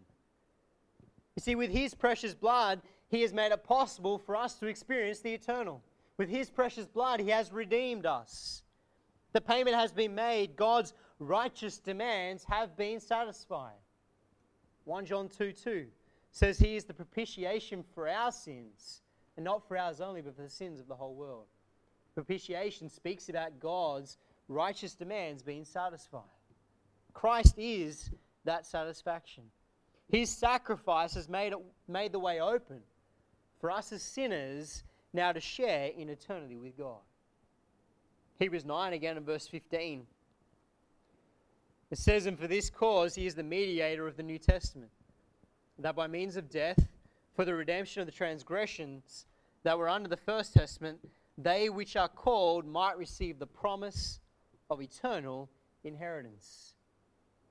You 1.36 1.40
see, 1.40 1.54
with 1.54 1.70
his 1.70 1.94
precious 1.94 2.34
blood, 2.34 2.82
he 3.12 3.20
has 3.20 3.34
made 3.34 3.52
it 3.52 3.62
possible 3.62 4.18
for 4.18 4.34
us 4.34 4.54
to 4.54 4.66
experience 4.66 5.20
the 5.20 5.34
eternal. 5.34 5.82
With 6.16 6.30
his 6.30 6.48
precious 6.48 6.86
blood, 6.86 7.20
he 7.20 7.28
has 7.28 7.52
redeemed 7.52 8.06
us. 8.06 8.62
The 9.34 9.40
payment 9.40 9.76
has 9.76 9.92
been 9.92 10.14
made. 10.14 10.56
God's 10.56 10.94
righteous 11.18 11.78
demands 11.78 12.42
have 12.44 12.74
been 12.74 13.00
satisfied. 13.00 13.76
1 14.84 15.04
John 15.04 15.28
2 15.28 15.52
2 15.52 15.86
says 16.30 16.58
he 16.58 16.74
is 16.74 16.84
the 16.84 16.94
propitiation 16.94 17.84
for 17.94 18.08
our 18.08 18.32
sins, 18.32 19.02
and 19.36 19.44
not 19.44 19.68
for 19.68 19.76
ours 19.76 20.00
only, 20.00 20.22
but 20.22 20.34
for 20.34 20.42
the 20.42 20.48
sins 20.48 20.80
of 20.80 20.88
the 20.88 20.96
whole 20.96 21.14
world. 21.14 21.44
Propitiation 22.14 22.88
speaks 22.88 23.28
about 23.28 23.60
God's 23.60 24.16
righteous 24.48 24.94
demands 24.94 25.42
being 25.42 25.66
satisfied. 25.66 26.22
Christ 27.12 27.56
is 27.58 28.10
that 28.44 28.64
satisfaction. 28.64 29.44
His 30.08 30.30
sacrifice 30.30 31.14
has 31.14 31.28
made, 31.28 31.52
it, 31.52 31.58
made 31.86 32.12
the 32.12 32.18
way 32.18 32.40
open 32.40 32.80
for 33.62 33.70
us 33.70 33.92
as 33.92 34.02
sinners 34.02 34.82
now 35.12 35.30
to 35.30 35.40
share 35.40 35.86
in 35.96 36.10
eternity 36.10 36.56
with 36.56 36.76
God. 36.76 36.98
Hebrews 38.40 38.64
9 38.64 38.92
again 38.92 39.16
in 39.16 39.24
verse 39.24 39.46
15. 39.46 40.04
It 41.92 41.98
says, 41.98 42.26
And 42.26 42.36
for 42.36 42.48
this 42.48 42.70
cause 42.70 43.14
he 43.14 43.24
is 43.24 43.36
the 43.36 43.44
mediator 43.44 44.08
of 44.08 44.16
the 44.16 44.24
New 44.24 44.38
Testament, 44.38 44.90
that 45.78 45.94
by 45.94 46.08
means 46.08 46.36
of 46.36 46.50
death, 46.50 46.88
for 47.36 47.44
the 47.44 47.54
redemption 47.54 48.00
of 48.00 48.06
the 48.06 48.12
transgressions 48.12 49.26
that 49.62 49.78
were 49.78 49.88
under 49.88 50.08
the 50.08 50.16
first 50.16 50.52
testament, 50.52 50.98
they 51.38 51.70
which 51.70 51.94
are 51.94 52.08
called 52.08 52.66
might 52.66 52.98
receive 52.98 53.38
the 53.38 53.46
promise 53.46 54.18
of 54.70 54.82
eternal 54.82 55.48
inheritance. 55.84 56.74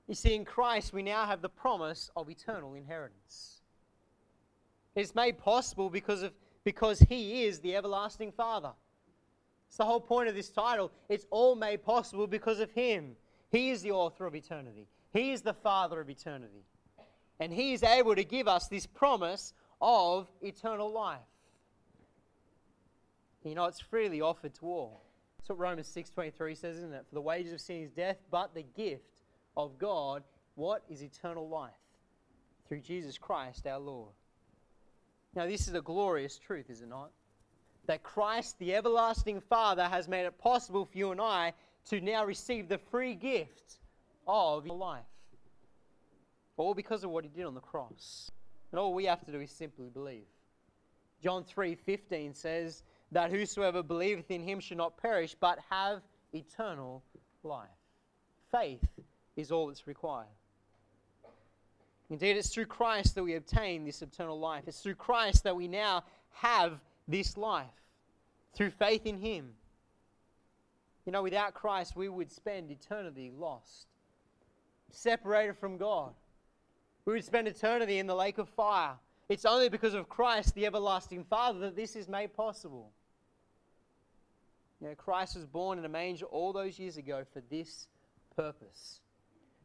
You 0.08 0.14
see, 0.14 0.34
in 0.34 0.44
Christ, 0.44 0.92
we 0.92 1.02
now 1.02 1.24
have 1.24 1.40
the 1.40 1.48
promise 1.48 2.10
of 2.14 2.28
eternal 2.28 2.74
inheritance. 2.74 3.61
It's 4.94 5.14
made 5.14 5.38
possible 5.38 5.88
because, 5.90 6.22
of, 6.22 6.32
because 6.64 6.98
He 7.00 7.44
is 7.44 7.60
the 7.60 7.76
everlasting 7.76 8.32
Father. 8.32 8.72
It's 9.68 9.78
the 9.78 9.84
whole 9.84 10.00
point 10.00 10.28
of 10.28 10.34
this 10.34 10.50
title. 10.50 10.92
It's 11.08 11.26
all 11.30 11.56
made 11.56 11.82
possible 11.82 12.26
because 12.26 12.60
of 12.60 12.70
Him. 12.72 13.16
He 13.50 13.70
is 13.70 13.82
the 13.82 13.92
author 13.92 14.26
of 14.26 14.34
eternity, 14.34 14.86
He 15.12 15.32
is 15.32 15.42
the 15.42 15.54
Father 15.54 16.00
of 16.00 16.10
eternity. 16.10 16.64
And 17.40 17.52
He 17.52 17.72
is 17.72 17.82
able 17.82 18.14
to 18.14 18.24
give 18.24 18.46
us 18.48 18.68
this 18.68 18.86
promise 18.86 19.54
of 19.80 20.28
eternal 20.42 20.92
life. 20.92 21.18
You 23.44 23.54
know, 23.54 23.64
it's 23.64 23.80
freely 23.80 24.20
offered 24.20 24.54
to 24.56 24.66
all. 24.66 25.02
That's 25.38 25.48
what 25.48 25.58
Romans 25.58 25.92
6.23 25.92 26.56
says, 26.56 26.76
isn't 26.76 26.92
it? 26.92 27.04
For 27.08 27.16
the 27.16 27.20
wages 27.20 27.52
of 27.52 27.60
sin 27.60 27.82
is 27.82 27.90
death, 27.90 28.18
but 28.30 28.54
the 28.54 28.62
gift 28.62 29.02
of 29.56 29.76
God, 29.78 30.22
what 30.54 30.84
is 30.88 31.02
eternal 31.02 31.48
life? 31.48 31.72
Through 32.68 32.80
Jesus 32.80 33.18
Christ 33.18 33.66
our 33.66 33.80
Lord. 33.80 34.12
Now, 35.34 35.46
this 35.46 35.66
is 35.66 35.74
a 35.74 35.80
glorious 35.80 36.38
truth, 36.38 36.68
is 36.68 36.82
it 36.82 36.88
not? 36.88 37.10
That 37.86 38.02
Christ, 38.02 38.58
the 38.58 38.74
everlasting 38.74 39.40
Father, 39.40 39.84
has 39.84 40.08
made 40.08 40.26
it 40.26 40.38
possible 40.38 40.84
for 40.84 40.96
you 40.96 41.10
and 41.10 41.20
I 41.20 41.54
to 41.86 42.00
now 42.00 42.24
receive 42.24 42.68
the 42.68 42.78
free 42.78 43.14
gift 43.14 43.78
of 44.26 44.66
life. 44.66 45.04
All 46.56 46.74
because 46.74 47.02
of 47.02 47.10
what 47.10 47.24
he 47.24 47.30
did 47.30 47.46
on 47.46 47.54
the 47.54 47.60
cross. 47.60 48.30
And 48.70 48.78
all 48.78 48.94
we 48.94 49.06
have 49.06 49.24
to 49.24 49.32
do 49.32 49.40
is 49.40 49.50
simply 49.50 49.88
believe. 49.88 50.26
John 51.22 51.44
3:15 51.44 52.34
says 52.34 52.82
that 53.10 53.30
whosoever 53.30 53.82
believeth 53.82 54.30
in 54.30 54.42
him 54.42 54.60
should 54.60 54.76
not 54.76 54.96
perish 54.96 55.34
but 55.38 55.58
have 55.70 56.02
eternal 56.32 57.02
life. 57.42 57.68
Faith 58.50 58.86
is 59.36 59.50
all 59.50 59.68
that's 59.68 59.86
required. 59.86 60.28
Indeed, 62.12 62.36
it's 62.36 62.50
through 62.50 62.66
Christ 62.66 63.14
that 63.14 63.24
we 63.24 63.36
obtain 63.36 63.86
this 63.86 64.02
eternal 64.02 64.38
life. 64.38 64.64
It's 64.66 64.80
through 64.80 64.96
Christ 64.96 65.44
that 65.44 65.56
we 65.56 65.66
now 65.66 66.04
have 66.34 66.78
this 67.08 67.38
life, 67.38 67.64
through 68.54 68.68
faith 68.68 69.06
in 69.06 69.16
Him. 69.16 69.54
You 71.06 71.12
know, 71.12 71.22
without 71.22 71.54
Christ, 71.54 71.96
we 71.96 72.10
would 72.10 72.30
spend 72.30 72.70
eternity 72.70 73.32
lost, 73.34 73.86
separated 74.90 75.56
from 75.56 75.78
God. 75.78 76.12
We 77.06 77.14
would 77.14 77.24
spend 77.24 77.48
eternity 77.48 77.98
in 77.98 78.06
the 78.06 78.14
lake 78.14 78.36
of 78.36 78.46
fire. 78.50 78.92
It's 79.30 79.46
only 79.46 79.70
because 79.70 79.94
of 79.94 80.10
Christ, 80.10 80.54
the 80.54 80.66
everlasting 80.66 81.24
Father, 81.24 81.60
that 81.60 81.76
this 81.76 81.96
is 81.96 82.08
made 82.08 82.34
possible. 82.34 82.90
You 84.82 84.88
know, 84.88 84.94
Christ 84.96 85.36
was 85.36 85.46
born 85.46 85.78
in 85.78 85.86
a 85.86 85.88
manger 85.88 86.26
all 86.26 86.52
those 86.52 86.78
years 86.78 86.98
ago 86.98 87.24
for 87.32 87.40
this 87.48 87.86
purpose 88.36 89.00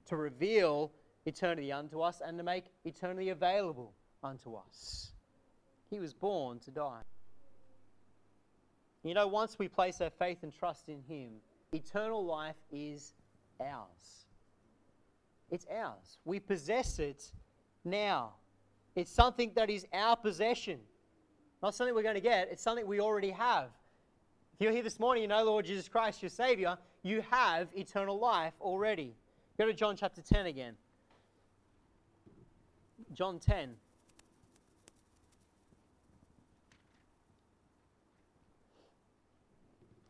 to 0.06 0.16
reveal 0.16 0.94
eternity 1.28 1.72
unto 1.72 2.00
us 2.00 2.22
and 2.26 2.38
to 2.38 2.44
make 2.44 2.66
eternity 2.86 3.30
available 3.30 3.94
unto 4.24 4.56
us. 4.56 5.12
He 5.90 6.00
was 6.00 6.13
born 6.13 6.60
to 6.60 6.72
die. 6.72 7.02
You 9.04 9.13
know, 9.13 9.28
once 9.28 9.60
we 9.60 9.68
place 9.68 10.02
our 10.02 10.10
faith 10.10 10.40
and 10.44 10.58
trust 10.58 10.90
in 10.90 11.02
Him, 11.08 11.34
eternal 11.74 12.26
life 12.26 12.56
is 12.72 13.13
ours. 13.60 14.26
It's 15.52 15.66
ours. 15.72 16.18
We 16.26 16.40
possess 16.40 17.00
it 17.00 17.32
now. 17.84 18.34
It's 18.96 19.12
something 19.12 19.52
that 19.56 19.70
is 19.70 19.86
our 19.94 20.16
possession. 20.16 20.80
Not 21.62 21.76
something 21.76 21.94
we're 21.94 22.04
going 22.04 22.16
to 22.16 22.22
get, 22.22 22.50
it's 22.52 22.63
something 22.63 22.88
we 22.88 23.00
already 23.00 23.32
have. 23.32 23.70
If 24.54 24.62
you're 24.62 24.72
here 24.72 24.84
this 24.84 25.00
morning, 25.00 25.24
you 25.24 25.28
know 25.28 25.44
Lord 25.44 25.66
Jesus 25.66 25.88
Christ, 25.88 26.22
your 26.22 26.30
Savior, 26.30 26.78
you 27.04 27.22
have 27.30 27.68
eternal 27.76 28.18
life 28.18 28.54
already. 28.60 29.13
Go 29.58 29.66
to 29.66 29.74
John 29.74 29.96
chapter 29.96 30.22
10 30.22 30.48
again. 30.48 30.76
John 33.18 33.40
10. 33.40 33.72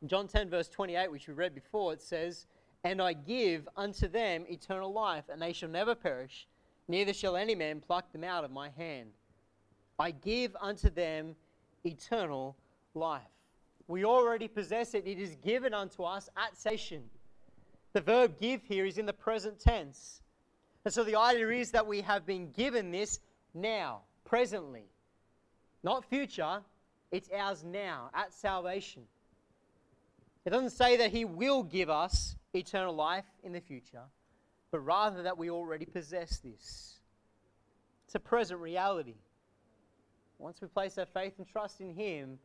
John 0.05 0.27
10, 0.27 0.49
verse 0.49 0.67
28, 0.67 1.09
which 1.09 1.29
we 1.29 1.33
read 1.33 1.55
before, 1.55 1.93
it 1.93 2.01
says, 2.01 2.47
And 2.83 3.01
I 3.01 3.13
give 3.13 3.69
unto 3.77 4.09
them 4.09 4.43
eternal 4.49 4.91
life, 4.91 5.23
and 5.31 5.41
they 5.41 5.53
shall 5.53 5.69
never 5.69 5.95
perish, 5.95 6.47
neither 6.89 7.13
shall 7.13 7.37
any 7.37 7.55
man 7.55 7.79
pluck 7.79 8.11
them 8.11 8.25
out 8.25 8.43
of 8.43 8.51
my 8.51 8.71
hand. 8.71 9.11
I 9.97 10.11
give 10.11 10.53
unto 10.59 10.89
them 10.89 11.37
eternal 11.85 12.57
life. 12.93 13.21
We 13.87 14.03
already 14.03 14.49
possess 14.49 14.93
it, 14.93 15.07
it 15.07 15.17
is 15.17 15.37
given 15.37 15.73
unto 15.73 16.03
us 16.03 16.29
at 16.35 16.57
salvation. 16.57 17.03
The 17.93 18.01
verb 18.01 18.37
give 18.37 18.63
here 18.63 18.85
is 18.85 18.97
in 18.97 19.05
the 19.05 19.13
present 19.13 19.61
tense. 19.61 20.21
And 20.87 20.93
so 20.93 21.03
the 21.03 21.17
idea 21.17 21.49
is 21.49 21.71
that 21.71 21.85
we 21.85 21.99
have 21.99 22.25
been 22.25 22.49
given 22.51 22.91
this 22.91 23.19
now, 23.53 24.03
presently. 24.23 24.85
Not 25.83 26.05
future, 26.05 26.61
it's 27.11 27.29
ours 27.29 27.65
now, 27.65 28.09
at 28.13 28.33
salvation. 28.33 29.03
It 30.45 30.51
doesn't 30.51 30.69
say 30.69 30.95
that 30.95 31.11
He 31.11 31.25
will 31.25 31.61
give 31.61 31.89
us 31.89 32.37
eternal 32.53 32.95
life 32.95 33.25
in 33.43 33.51
the 33.51 33.59
future, 33.59 34.03
but 34.71 34.79
rather 34.79 35.23
that 35.23 35.37
we 35.37 35.49
already 35.49 35.83
possess 35.83 36.37
this. 36.37 37.01
It's 38.05 38.15
a 38.15 38.19
present 38.21 38.61
reality. 38.61 39.15
Once 40.39 40.61
we 40.61 40.69
place 40.69 40.97
our 40.97 41.05
faith 41.05 41.33
and 41.37 41.45
trust 41.45 41.81
in 41.81 41.93
Him, 41.93 42.39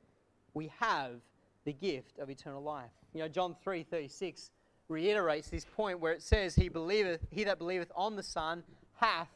we 0.53 0.73
have 0.81 1.21
the 1.65 1.75
gift 1.75 2.19
of 2.19 2.29
eternal 2.29 2.61
life. 2.61 2.91
You 3.15 3.21
know, 3.21 3.29
John 3.29 3.55
3 3.63 3.85
36 3.85 4.51
reiterates 4.93 5.49
this 5.49 5.65
point 5.65 5.99
where 5.99 6.13
it 6.13 6.23
says, 6.23 6.55
He 6.55 6.69
believeth, 6.69 7.21
he 7.31 7.45
that 7.45 7.59
believeth 7.59 7.91
on 7.97 8.17
the 8.17 8.23
Son 8.23 8.63
hath 8.95 9.29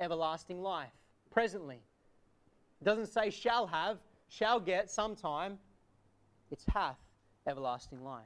everlasting 0.00 0.62
life. 0.62 0.92
Presently. 1.30 1.80
It 2.80 2.84
doesn't 2.84 3.06
say 3.06 3.30
shall 3.30 3.66
have, 3.66 3.98
shall 4.28 4.60
get 4.60 4.90
sometime. 4.90 5.58
It's 6.50 6.64
hath 6.72 6.98
everlasting 7.46 8.02
life. 8.02 8.24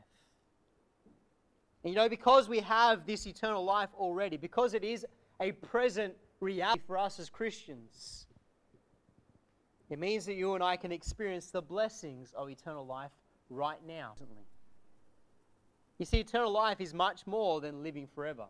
And 1.84 1.92
you 1.92 1.96
know, 1.96 2.08
because 2.08 2.48
we 2.48 2.60
have 2.60 3.06
this 3.06 3.26
eternal 3.26 3.64
life 3.64 3.90
already, 3.96 4.36
because 4.36 4.74
it 4.74 4.84
is 4.84 5.06
a 5.40 5.52
present 5.52 6.14
reality 6.40 6.82
for 6.86 6.98
us 6.98 7.18
as 7.18 7.30
Christians, 7.30 8.26
it 9.88 9.98
means 9.98 10.26
that 10.26 10.34
you 10.34 10.54
and 10.54 10.62
I 10.62 10.76
can 10.76 10.92
experience 10.92 11.50
the 11.50 11.62
blessings 11.62 12.32
of 12.36 12.50
eternal 12.50 12.86
life 12.86 13.10
right 13.48 13.78
now. 13.86 14.14
You 16.00 16.06
see, 16.06 16.20
eternal 16.20 16.50
life 16.50 16.80
is 16.80 16.94
much 16.94 17.26
more 17.26 17.60
than 17.60 17.82
living 17.82 18.08
forever. 18.14 18.46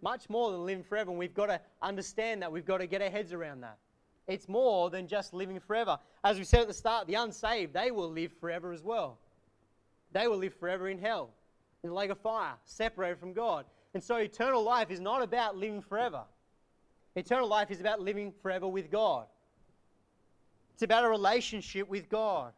Much 0.00 0.30
more 0.30 0.50
than 0.50 0.64
living 0.64 0.82
forever, 0.82 1.10
and 1.10 1.18
we've 1.18 1.34
got 1.34 1.46
to 1.46 1.60
understand 1.82 2.40
that. 2.40 2.50
We've 2.50 2.64
got 2.64 2.78
to 2.78 2.86
get 2.86 3.02
our 3.02 3.10
heads 3.10 3.34
around 3.34 3.60
that. 3.60 3.76
It's 4.26 4.48
more 4.48 4.88
than 4.88 5.06
just 5.06 5.34
living 5.34 5.60
forever. 5.60 5.98
As 6.24 6.38
we 6.38 6.44
said 6.44 6.62
at 6.62 6.68
the 6.68 6.74
start, 6.74 7.06
the 7.06 7.16
unsaved, 7.16 7.74
they 7.74 7.90
will 7.90 8.10
live 8.10 8.32
forever 8.40 8.72
as 8.72 8.82
well. 8.82 9.18
They 10.12 10.26
will 10.26 10.38
live 10.38 10.54
forever 10.54 10.88
in 10.88 10.98
hell, 10.98 11.34
in 11.82 11.90
the 11.90 11.94
lake 11.94 12.08
of 12.08 12.18
fire, 12.18 12.54
separated 12.64 13.18
from 13.18 13.34
God. 13.34 13.66
And 13.92 14.02
so 14.02 14.16
eternal 14.16 14.62
life 14.62 14.90
is 14.90 15.00
not 15.00 15.20
about 15.20 15.58
living 15.58 15.82
forever. 15.82 16.22
Eternal 17.14 17.46
life 17.46 17.70
is 17.70 17.78
about 17.78 18.00
living 18.00 18.32
forever 18.40 18.66
with 18.66 18.90
God. 18.90 19.26
It's 20.72 20.82
about 20.82 21.04
a 21.04 21.10
relationship 21.10 21.90
with 21.90 22.08
God. 22.08 22.54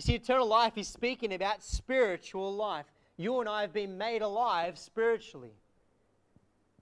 You 0.00 0.02
see, 0.02 0.14
eternal 0.14 0.46
life 0.46 0.78
is 0.78 0.88
speaking 0.88 1.34
about 1.34 1.62
spiritual 1.62 2.54
life. 2.54 2.86
You 3.18 3.38
and 3.40 3.46
I 3.46 3.60
have 3.60 3.74
been 3.74 3.98
made 3.98 4.22
alive 4.22 4.78
spiritually. 4.78 5.52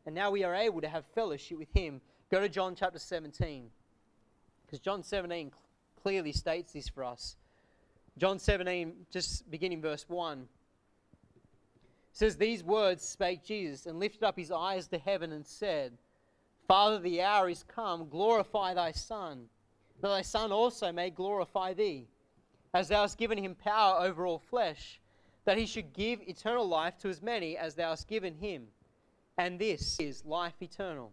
And 0.06 0.14
now 0.14 0.30
we 0.30 0.44
are 0.44 0.54
able 0.54 0.80
to 0.82 0.88
have 0.88 1.04
fellowship 1.16 1.58
with 1.58 1.72
Him. 1.74 2.00
Go 2.30 2.38
to 2.38 2.48
John 2.48 2.76
chapter 2.76 3.00
17. 3.00 3.70
Because 4.64 4.78
John 4.78 5.02
17 5.02 5.50
clearly 6.00 6.30
states 6.30 6.74
this 6.74 6.88
for 6.88 7.02
us. 7.02 7.34
John 8.18 8.38
17, 8.38 8.92
just 9.10 9.50
beginning 9.50 9.82
verse 9.82 10.04
1 10.06 10.46
says, 12.12 12.36
These 12.36 12.62
words 12.62 13.02
spake 13.02 13.42
Jesus, 13.42 13.86
and 13.86 13.98
lifted 13.98 14.22
up 14.22 14.38
his 14.38 14.52
eyes 14.52 14.86
to 14.86 14.98
heaven, 14.98 15.32
and 15.32 15.44
said, 15.44 15.90
Father, 16.68 17.00
the 17.00 17.22
hour 17.22 17.48
is 17.48 17.64
come, 17.64 18.08
glorify 18.08 18.74
thy 18.74 18.92
Son, 18.92 19.46
that 20.02 20.06
thy 20.06 20.22
Son 20.22 20.52
also 20.52 20.92
may 20.92 21.10
glorify 21.10 21.74
thee, 21.74 22.06
as 22.78 22.86
thou 22.86 23.00
hast 23.02 23.18
given 23.18 23.36
him 23.36 23.56
power 23.56 24.00
over 24.06 24.24
all 24.24 24.38
flesh, 24.38 25.00
that 25.44 25.58
he 25.58 25.66
should 25.66 25.92
give 25.92 26.20
eternal 26.22 26.64
life 26.68 26.96
to 26.96 27.08
as 27.08 27.20
many 27.20 27.56
as 27.56 27.74
thou 27.74 27.90
hast 27.90 28.06
given 28.06 28.36
him. 28.36 28.68
And 29.36 29.58
this 29.58 29.98
is 29.98 30.24
life 30.24 30.54
eternal, 30.62 31.10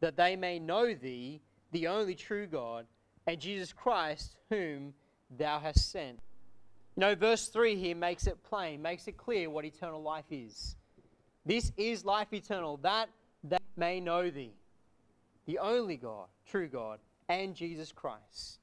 that 0.00 0.18
they 0.18 0.36
may 0.36 0.58
know 0.58 0.92
thee, 0.92 1.40
the 1.72 1.86
only 1.86 2.14
true 2.14 2.46
God, 2.46 2.84
and 3.26 3.40
Jesus 3.40 3.72
Christ, 3.72 4.36
whom 4.50 4.92
thou 5.38 5.58
hast 5.58 5.90
sent. 5.90 6.18
You 6.96 7.00
know, 7.00 7.14
verse 7.14 7.48
3 7.48 7.76
here 7.76 7.96
makes 7.96 8.26
it 8.26 8.36
plain, 8.44 8.82
makes 8.82 9.08
it 9.08 9.16
clear 9.16 9.48
what 9.48 9.64
eternal 9.64 10.02
life 10.02 10.30
is. 10.30 10.76
This 11.46 11.72
is 11.78 12.04
life 12.04 12.34
eternal, 12.34 12.76
that 12.82 13.08
they 13.42 13.56
may 13.74 14.00
know 14.00 14.28
thee, 14.28 14.52
the 15.46 15.60
only 15.60 15.96
God, 15.96 16.26
true 16.46 16.68
God, 16.68 16.98
and 17.30 17.54
Jesus 17.54 17.90
Christ. 17.90 18.58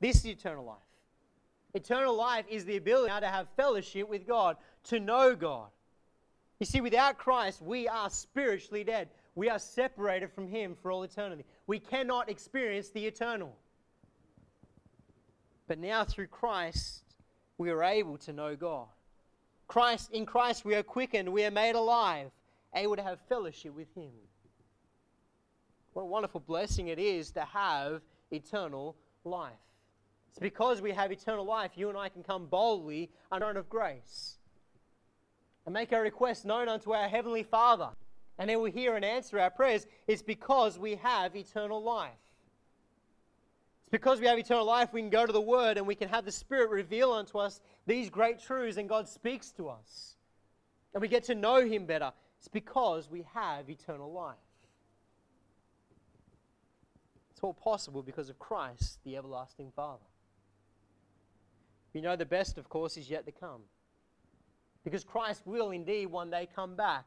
This 0.00 0.16
is 0.16 0.26
eternal 0.26 0.64
life. 0.64 0.89
Eternal 1.74 2.16
life 2.16 2.44
is 2.48 2.64
the 2.64 2.76
ability 2.76 3.08
now 3.08 3.20
to 3.20 3.28
have 3.28 3.46
fellowship 3.56 4.08
with 4.08 4.26
God, 4.26 4.56
to 4.84 4.98
know 4.98 5.36
God. 5.36 5.68
You 6.58 6.66
see, 6.66 6.80
without 6.80 7.16
Christ, 7.16 7.62
we 7.62 7.88
are 7.88 8.10
spiritually 8.10 8.84
dead. 8.84 9.08
We 9.34 9.48
are 9.48 9.58
separated 9.58 10.32
from 10.32 10.48
Him 10.48 10.76
for 10.82 10.90
all 10.90 11.02
eternity. 11.02 11.44
We 11.66 11.78
cannot 11.78 12.28
experience 12.28 12.90
the 12.90 13.06
eternal. 13.06 13.56
But 15.68 15.78
now, 15.78 16.04
through 16.04 16.26
Christ, 16.26 17.04
we 17.56 17.70
are 17.70 17.82
able 17.82 18.18
to 18.18 18.32
know 18.32 18.56
God. 18.56 18.88
Christ, 19.68 20.10
in 20.12 20.26
Christ, 20.26 20.64
we 20.64 20.74
are 20.74 20.82
quickened, 20.82 21.32
we 21.32 21.44
are 21.44 21.50
made 21.50 21.76
alive, 21.76 22.30
able 22.74 22.96
to 22.96 23.02
have 23.02 23.20
fellowship 23.28 23.74
with 23.74 23.94
Him. 23.94 24.10
What 25.92 26.02
a 26.02 26.06
wonderful 26.06 26.40
blessing 26.40 26.88
it 26.88 26.98
is 26.98 27.30
to 27.32 27.42
have 27.42 28.02
eternal 28.32 28.96
life. 29.24 29.52
It's 30.30 30.38
because 30.38 30.80
we 30.80 30.92
have 30.92 31.12
eternal 31.12 31.44
life, 31.44 31.72
you 31.76 31.88
and 31.88 31.98
I 31.98 32.08
can 32.08 32.22
come 32.22 32.46
boldly 32.46 33.10
under 33.30 33.46
throne 33.46 33.56
of 33.56 33.68
grace 33.68 34.38
and 35.66 35.74
make 35.74 35.92
our 35.92 36.02
requests 36.02 36.44
known 36.44 36.68
unto 36.68 36.92
our 36.92 37.08
Heavenly 37.08 37.42
Father. 37.42 37.90
And 38.38 38.48
then 38.48 38.62
we 38.62 38.70
hear 38.70 38.96
and 38.96 39.04
answer 39.04 39.38
our 39.38 39.50
prayers. 39.50 39.86
It's 40.06 40.22
because 40.22 40.78
we 40.78 40.94
have 40.96 41.36
eternal 41.36 41.82
life 41.82 42.12
It's 43.82 43.90
because 43.90 44.20
we 44.20 44.26
have 44.26 44.38
eternal 44.38 44.64
life, 44.64 44.92
we 44.92 45.02
can 45.02 45.10
go 45.10 45.26
to 45.26 45.32
the 45.32 45.40
Word 45.40 45.76
and 45.76 45.86
we 45.86 45.94
can 45.94 46.08
have 46.08 46.24
the 46.24 46.32
Spirit 46.32 46.70
reveal 46.70 47.12
unto 47.12 47.38
us 47.38 47.60
these 47.86 48.08
great 48.08 48.40
truths, 48.40 48.78
and 48.78 48.88
God 48.88 49.08
speaks 49.08 49.50
to 49.52 49.68
us. 49.68 50.16
And 50.94 51.02
we 51.02 51.08
get 51.08 51.24
to 51.24 51.34
know 51.34 51.66
Him 51.66 51.86
better. 51.86 52.12
It's 52.38 52.48
because 52.48 53.10
we 53.10 53.26
have 53.34 53.68
eternal 53.68 54.12
life. 54.12 54.36
It's 57.32 57.40
all 57.42 57.54
possible 57.54 58.02
because 58.02 58.30
of 58.30 58.38
Christ, 58.38 59.00
the 59.04 59.16
everlasting 59.16 59.72
Father. 59.74 60.04
We 61.92 62.00
know 62.00 62.16
the 62.16 62.26
best, 62.26 62.58
of 62.58 62.68
course, 62.68 62.96
is 62.96 63.10
yet 63.10 63.26
to 63.26 63.32
come. 63.32 63.62
Because 64.84 65.04
Christ 65.04 65.42
will 65.44 65.70
indeed 65.70 66.06
one 66.06 66.30
day 66.30 66.48
come 66.54 66.74
back 66.74 67.04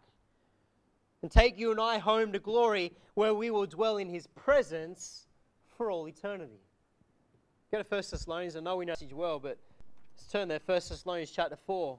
and 1.21 1.31
take 1.31 1.57
you 1.57 1.71
and 1.71 1.79
I 1.79 1.97
home 1.97 2.31
to 2.33 2.39
glory 2.39 2.91
where 3.13 3.33
we 3.33 3.49
will 3.49 3.65
dwell 3.65 3.97
in 3.97 4.09
His 4.09 4.27
presence 4.27 5.27
for 5.77 5.89
all 5.89 6.07
eternity. 6.07 6.59
Go 7.71 7.81
to 7.81 7.87
1 7.87 8.03
Thessalonians. 8.11 8.55
I 8.55 8.59
know 8.59 8.77
we 8.77 8.85
know 8.85 8.93
this 8.99 9.11
well, 9.11 9.39
but 9.39 9.57
let's 10.15 10.31
turn 10.31 10.47
there. 10.47 10.59
1 10.63 10.75
Thessalonians 10.75 11.31
chapter 11.31 11.57
4. 11.65 11.97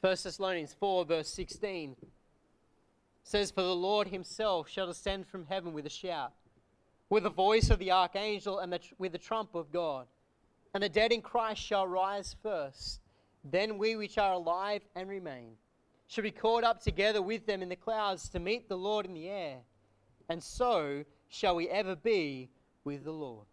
1 0.00 0.10
Thessalonians 0.22 0.74
4, 0.78 1.04
verse 1.04 1.28
16 1.28 1.96
says, 3.24 3.50
For 3.50 3.62
the 3.62 3.74
Lord 3.74 4.08
himself 4.08 4.68
shall 4.68 4.86
descend 4.86 5.26
from 5.26 5.46
heaven 5.46 5.72
with 5.72 5.86
a 5.86 5.90
shout, 5.90 6.32
with 7.10 7.22
the 7.22 7.30
voice 7.30 7.70
of 7.70 7.78
the 7.78 7.92
archangel, 7.92 8.58
and 8.58 8.72
the 8.72 8.80
with 8.98 9.12
the 9.12 9.18
trump 9.18 9.54
of 9.54 9.72
God. 9.72 10.06
And 10.74 10.82
the 10.82 10.88
dead 10.88 11.12
in 11.12 11.22
Christ 11.22 11.62
shall 11.62 11.86
rise 11.86 12.36
first. 12.42 13.00
Then 13.44 13.78
we 13.78 13.96
which 13.96 14.18
are 14.18 14.34
alive 14.34 14.82
and 14.94 15.08
remain 15.08 15.56
shall 16.08 16.24
be 16.24 16.30
caught 16.30 16.64
up 16.64 16.82
together 16.82 17.22
with 17.22 17.46
them 17.46 17.62
in 17.62 17.68
the 17.68 17.76
clouds 17.76 18.28
to 18.30 18.40
meet 18.40 18.68
the 18.68 18.76
Lord 18.76 19.06
in 19.06 19.14
the 19.14 19.28
air. 19.28 19.58
And 20.28 20.42
so 20.42 21.04
shall 21.28 21.54
we 21.54 21.68
ever 21.68 21.94
be 21.94 22.48
with 22.84 23.04
the 23.04 23.12
Lord. 23.12 23.46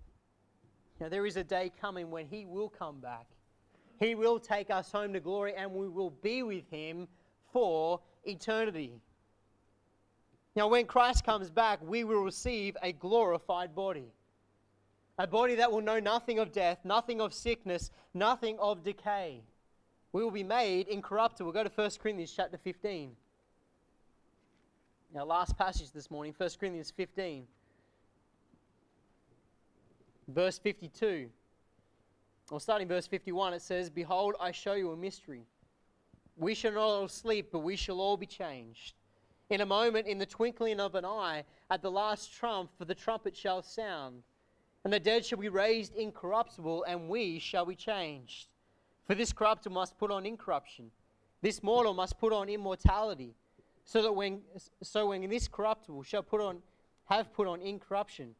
Now, 1.00 1.10
there 1.10 1.26
is 1.26 1.36
a 1.36 1.44
day 1.44 1.72
coming 1.80 2.10
when 2.10 2.26
He 2.26 2.46
will 2.46 2.70
come 2.70 3.02
back. 3.02 3.26
He 4.00 4.16
will 4.16 4.40
take 4.40 4.70
us 4.70 4.92
home 4.92 5.12
to 5.14 5.20
glory 5.20 5.54
and 5.56 5.72
we 5.72 5.90
will 5.90 6.10
be 6.10 6.44
with 6.44 6.70
Him 6.70 7.08
for 7.52 8.00
eternity. 8.24 9.02
Now, 10.56 10.68
when 10.70 10.86
Christ 10.86 11.26
comes 11.26 11.50
back, 11.50 11.80
we 11.82 12.04
will 12.06 12.22
receive 12.22 12.78
a 12.82 12.94
glorified 12.94 13.76
body. 13.76 14.14
A 15.18 15.28
body 15.28 15.56
that 15.56 15.72
will 15.72 15.82
know 15.82 16.00
nothing 16.00 16.40
of 16.40 16.52
death, 16.52 16.80
nothing 16.84 17.20
of 17.20 17.34
sickness, 17.34 17.92
nothing 18.14 18.58
of 18.60 18.84
decay. 18.84 19.42
We 20.14 20.24
will 20.24 20.32
be 20.32 20.44
made 20.44 20.88
incorruptible. 20.88 21.52
We'll 21.52 21.64
Go 21.64 21.68
to 21.68 21.76
1 21.76 21.92
Corinthians 22.02 22.34
chapter 22.34 22.58
15. 22.58 23.12
Our 25.18 25.26
last 25.26 25.58
passage 25.58 25.92
this 25.92 26.10
morning, 26.12 26.34
1 26.38 26.50
Corinthians 26.60 26.92
15. 26.92 27.46
Verse 30.30 30.58
52. 30.58 31.30
Or 32.52 32.60
starting 32.60 32.88
verse 32.88 33.08
51, 33.08 33.54
it 33.54 33.62
says, 33.62 33.90
Behold, 33.90 34.36
I 34.40 34.52
show 34.52 34.74
you 34.74 34.92
a 34.92 34.98
mystery. 34.98 35.44
We 36.38 36.54
shall 36.54 36.74
not 36.74 36.82
all 36.82 37.08
sleep, 37.08 37.50
but 37.52 37.60
we 37.60 37.76
shall 37.76 38.00
all 38.00 38.18
be 38.18 38.26
changed. 38.26 38.94
In 39.50 39.62
a 39.62 39.66
moment, 39.66 40.08
in 40.08 40.18
the 40.18 40.26
twinkling 40.26 40.80
of 40.80 40.96
an 40.96 41.06
eye, 41.06 41.44
at 41.70 41.82
the 41.82 41.92
last 41.92 42.34
trump, 42.34 42.72
for 42.78 42.86
the 42.86 42.96
trumpet 42.96 43.36
shall 43.36 43.62
sound. 43.62 44.24
And 44.84 44.92
the 44.92 45.00
dead 45.00 45.26
shall 45.26 45.40
be 45.40 45.50
raised 45.50 45.96
incorruptible, 45.96 46.84
and 46.84 47.10
we 47.10 47.40
shall 47.40 47.66
be 47.66 47.76
changed. 47.76 48.48
For 49.06 49.14
this 49.14 49.34
corruptible 49.34 49.76
must 49.76 49.98
put 49.98 50.12
on 50.12 50.26
incorruption, 50.26 50.90
this 51.42 51.62
mortal 51.62 51.94
must 51.94 52.18
put 52.18 52.34
on 52.34 52.50
immortality, 52.50 53.36
so 53.84 54.02
that 54.02 54.12
when 54.12 54.42
so 54.82 55.10
when 55.10 55.30
this 55.30 55.48
corruptible 55.48 56.02
shall 56.02 56.24
put 56.24 56.42
on 56.42 56.64
have 57.06 57.32
put 57.34 57.48
on 57.48 57.62
incorruption, 57.62 58.34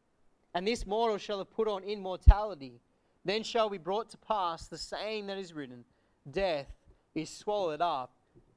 and 0.54 0.66
this 0.66 0.86
mortal 0.86 1.18
shall 1.18 1.38
have 1.38 1.50
put 1.50 1.68
on 1.68 1.84
immortality. 1.84 2.80
Then 3.24 3.42
shall 3.42 3.68
be 3.68 3.78
brought 3.78 4.08
to 4.10 4.18
pass 4.18 4.66
the 4.66 4.78
saying 4.78 5.26
that 5.26 5.38
is 5.38 5.52
written 5.52 5.84
Death 6.28 6.72
is 7.14 7.30
swallowed 7.30 7.80
up 7.80 8.12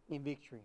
in 0.09 0.23
victory. 0.23 0.63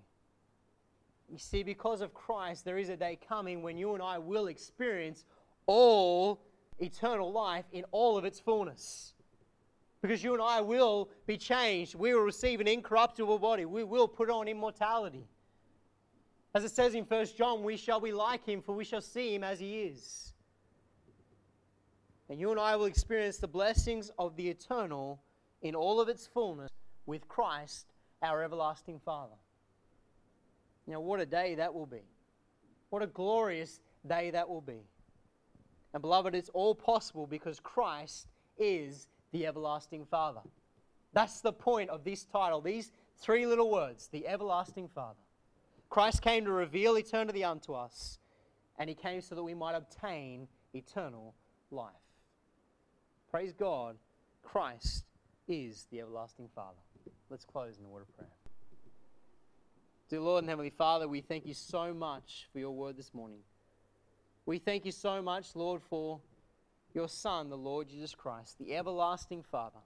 You 1.31 1.39
see, 1.39 1.63
because 1.63 2.01
of 2.01 2.15
Christ, 2.15 2.65
there 2.65 2.79
is 2.79 2.89
a 2.89 2.97
day 2.97 3.19
coming 3.29 3.63
when 3.63 3.77
you 3.77 3.95
and 3.95 4.03
I 4.03 4.19
will 4.19 4.47
experience 4.47 5.25
all 5.67 6.41
eternal 6.79 7.33
life 7.33 7.65
in 7.73 7.85
all 7.93 8.17
of 8.17 8.25
its 8.25 8.39
fullness. 8.39 9.15
Because 10.03 10.23
you 10.23 10.35
and 10.35 10.43
I 10.43 10.61
will 10.61 11.09
be 11.27 11.39
changed. 11.39 11.95
We 11.95 12.13
will 12.13 12.21
receive 12.21 12.61
an 12.61 12.69
incorruptible 12.69 13.39
body. 13.39 13.65
We 13.65 13.85
will 13.85 14.07
put 14.07 14.29
on 14.29 14.49
immortality. 14.49 15.27
As 16.55 16.63
it 16.63 16.71
says 16.71 16.95
in 16.95 17.05
1 17.05 17.27
John, 17.37 17.65
we 17.65 17.77
shall 17.77 18.01
be 18.01 18.13
like 18.13 18.45
him, 18.45 18.61
for 18.61 18.75
we 18.75 18.85
shall 18.85 19.01
see 19.01 19.35
him 19.35 19.43
as 19.43 19.59
he 19.59 19.83
is. 19.83 20.35
And 22.29 22.39
you 22.39 22.51
and 22.51 22.61
I 22.61 22.77
will 22.77 22.85
experience 22.85 23.39
the 23.39 23.49
blessings 23.49 24.11
of 24.19 24.37
the 24.37 24.49
eternal 24.49 25.21
in 25.63 25.75
all 25.75 26.01
of 26.01 26.09
its 26.09 26.27
fullness 26.27 26.71
with 27.07 27.27
Christ, 27.29 27.87
our 28.23 28.43
everlasting 28.43 29.01
Father. 29.05 29.35
Now, 30.87 31.01
what 31.01 31.21
a 31.21 31.27
day 31.27 31.55
that 31.57 31.73
will 31.73 31.87
be. 31.87 32.03
What 32.91 33.03
a 33.03 33.07
glorious 33.07 33.81
day 34.07 34.31
that 34.31 34.49
will 34.49 34.61
be. 34.61 34.81
And, 35.93 36.03
beloved, 36.03 36.35
it's 36.35 36.51
all 36.51 36.75
possible 36.75 37.27
because 37.27 37.61
Christ 37.61 38.29
is 38.59 39.07
the 39.33 39.47
everlasting 39.47 40.05
Father. 40.05 40.41
That's 41.13 41.41
the 41.41 41.53
point 41.53 41.91
of 41.91 42.05
this 42.05 42.25
title, 42.25 42.61
these 42.61 42.93
three 43.19 43.47
little 43.47 43.71
words 43.71 44.09
the 44.09 44.27
everlasting 44.27 44.89
Father. 44.89 45.21
Christ 45.89 46.23
came 46.23 46.45
to 46.45 46.53
reveal 46.53 46.99
eternity 46.99 47.45
unto 47.45 47.73
us, 47.73 48.19
and 48.79 48.89
he 48.89 48.95
came 48.95 49.21
so 49.21 49.35
that 49.37 49.43
we 49.43 49.55
might 49.55 49.75
obtain 49.75 50.49
eternal 50.75 51.35
life. 51.71 51.93
Praise 53.31 53.53
God, 53.53 53.97
Christ 54.43 55.05
is 55.47 55.87
the 55.91 56.01
everlasting 56.01 56.49
Father. 56.55 56.79
Let's 57.31 57.45
close 57.45 57.79
in 57.79 57.85
a 57.85 57.89
word 57.89 58.03
of 58.03 58.17
prayer. 58.17 58.31
Dear 60.15 60.21
Lord 60.21 60.45
and 60.45 60.49
Heavenly 60.49 60.71
Father, 60.71 61.09
we 61.09 61.21
thank 61.21 61.45
you 61.45 61.55
so 61.55 61.93
much 61.93 62.47
for 62.53 62.61
your 62.61 62.71
word 62.71 62.97
this 62.97 63.13
morning. 63.13 63.41
We 64.47 64.61
thank 64.61 64.85
you 64.85 64.93
so 64.93 65.21
much, 65.21 65.57
Lord, 65.57 65.83
for 65.83 66.21
your 66.95 67.09
Son, 67.09 67.51
the 67.51 67.57
Lord 67.57 67.89
Jesus 67.89 68.15
Christ, 68.15 68.57
the 68.61 68.77
everlasting 68.77 69.43
Father. 69.43 69.81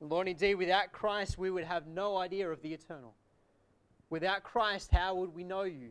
Lord, 0.00 0.26
indeed, 0.26 0.56
without 0.56 0.90
Christ, 0.90 1.38
we 1.38 1.48
would 1.48 1.62
have 1.62 1.86
no 1.86 2.16
idea 2.16 2.50
of 2.50 2.60
the 2.60 2.74
eternal. 2.74 3.14
Without 4.10 4.42
Christ, 4.42 4.90
how 4.90 5.14
would 5.14 5.32
we 5.32 5.44
know 5.44 5.62
you? 5.62 5.90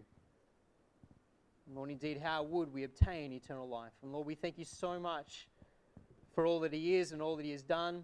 Lord, 1.73 1.91
indeed, 1.91 2.19
how 2.21 2.43
would 2.43 2.73
we 2.73 2.84
obtain 2.84 3.32
eternal 3.32 3.69
life? 3.69 3.93
And 4.04 4.12
Lord, 4.12 4.27
we 4.27 4.36
thank 4.36 4.58
you 4.58 4.65
so 4.65 4.99
much 4.99 5.47
for 6.36 6.45
all 6.45 6.60
that 6.60 6.73
He 6.73 6.97
is 6.97 7.13
and 7.13 7.21
all 7.21 7.38
that 7.38 7.45
He 7.45 7.54
has 7.54 7.63
done. 7.63 8.04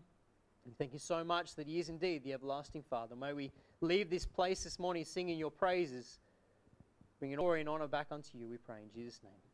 And 0.65 0.77
thank 0.77 0.93
you 0.93 0.99
so 0.99 1.25
much 1.25 1.55
that 1.55 1.67
He 1.67 1.77
is 1.77 1.89
indeed 1.89 2.23
the 2.23 2.31
everlasting 2.31 2.83
Father. 2.89 3.17
May 3.17 3.33
we 3.33 3.51
leave 3.81 4.09
this 4.09 4.25
place 4.25 4.63
this 4.63 4.79
morning 4.79 5.05
singing 5.05 5.37
your 5.37 5.51
praises, 5.51 6.19
bringing 7.19 7.37
glory 7.37 7.61
and 7.61 7.69
honor 7.69 7.87
back 7.87 8.07
unto 8.11 8.37
you, 8.37 8.47
we 8.47 8.57
pray 8.57 8.77
in 8.81 8.89
Jesus' 8.93 9.19
name. 9.23 9.46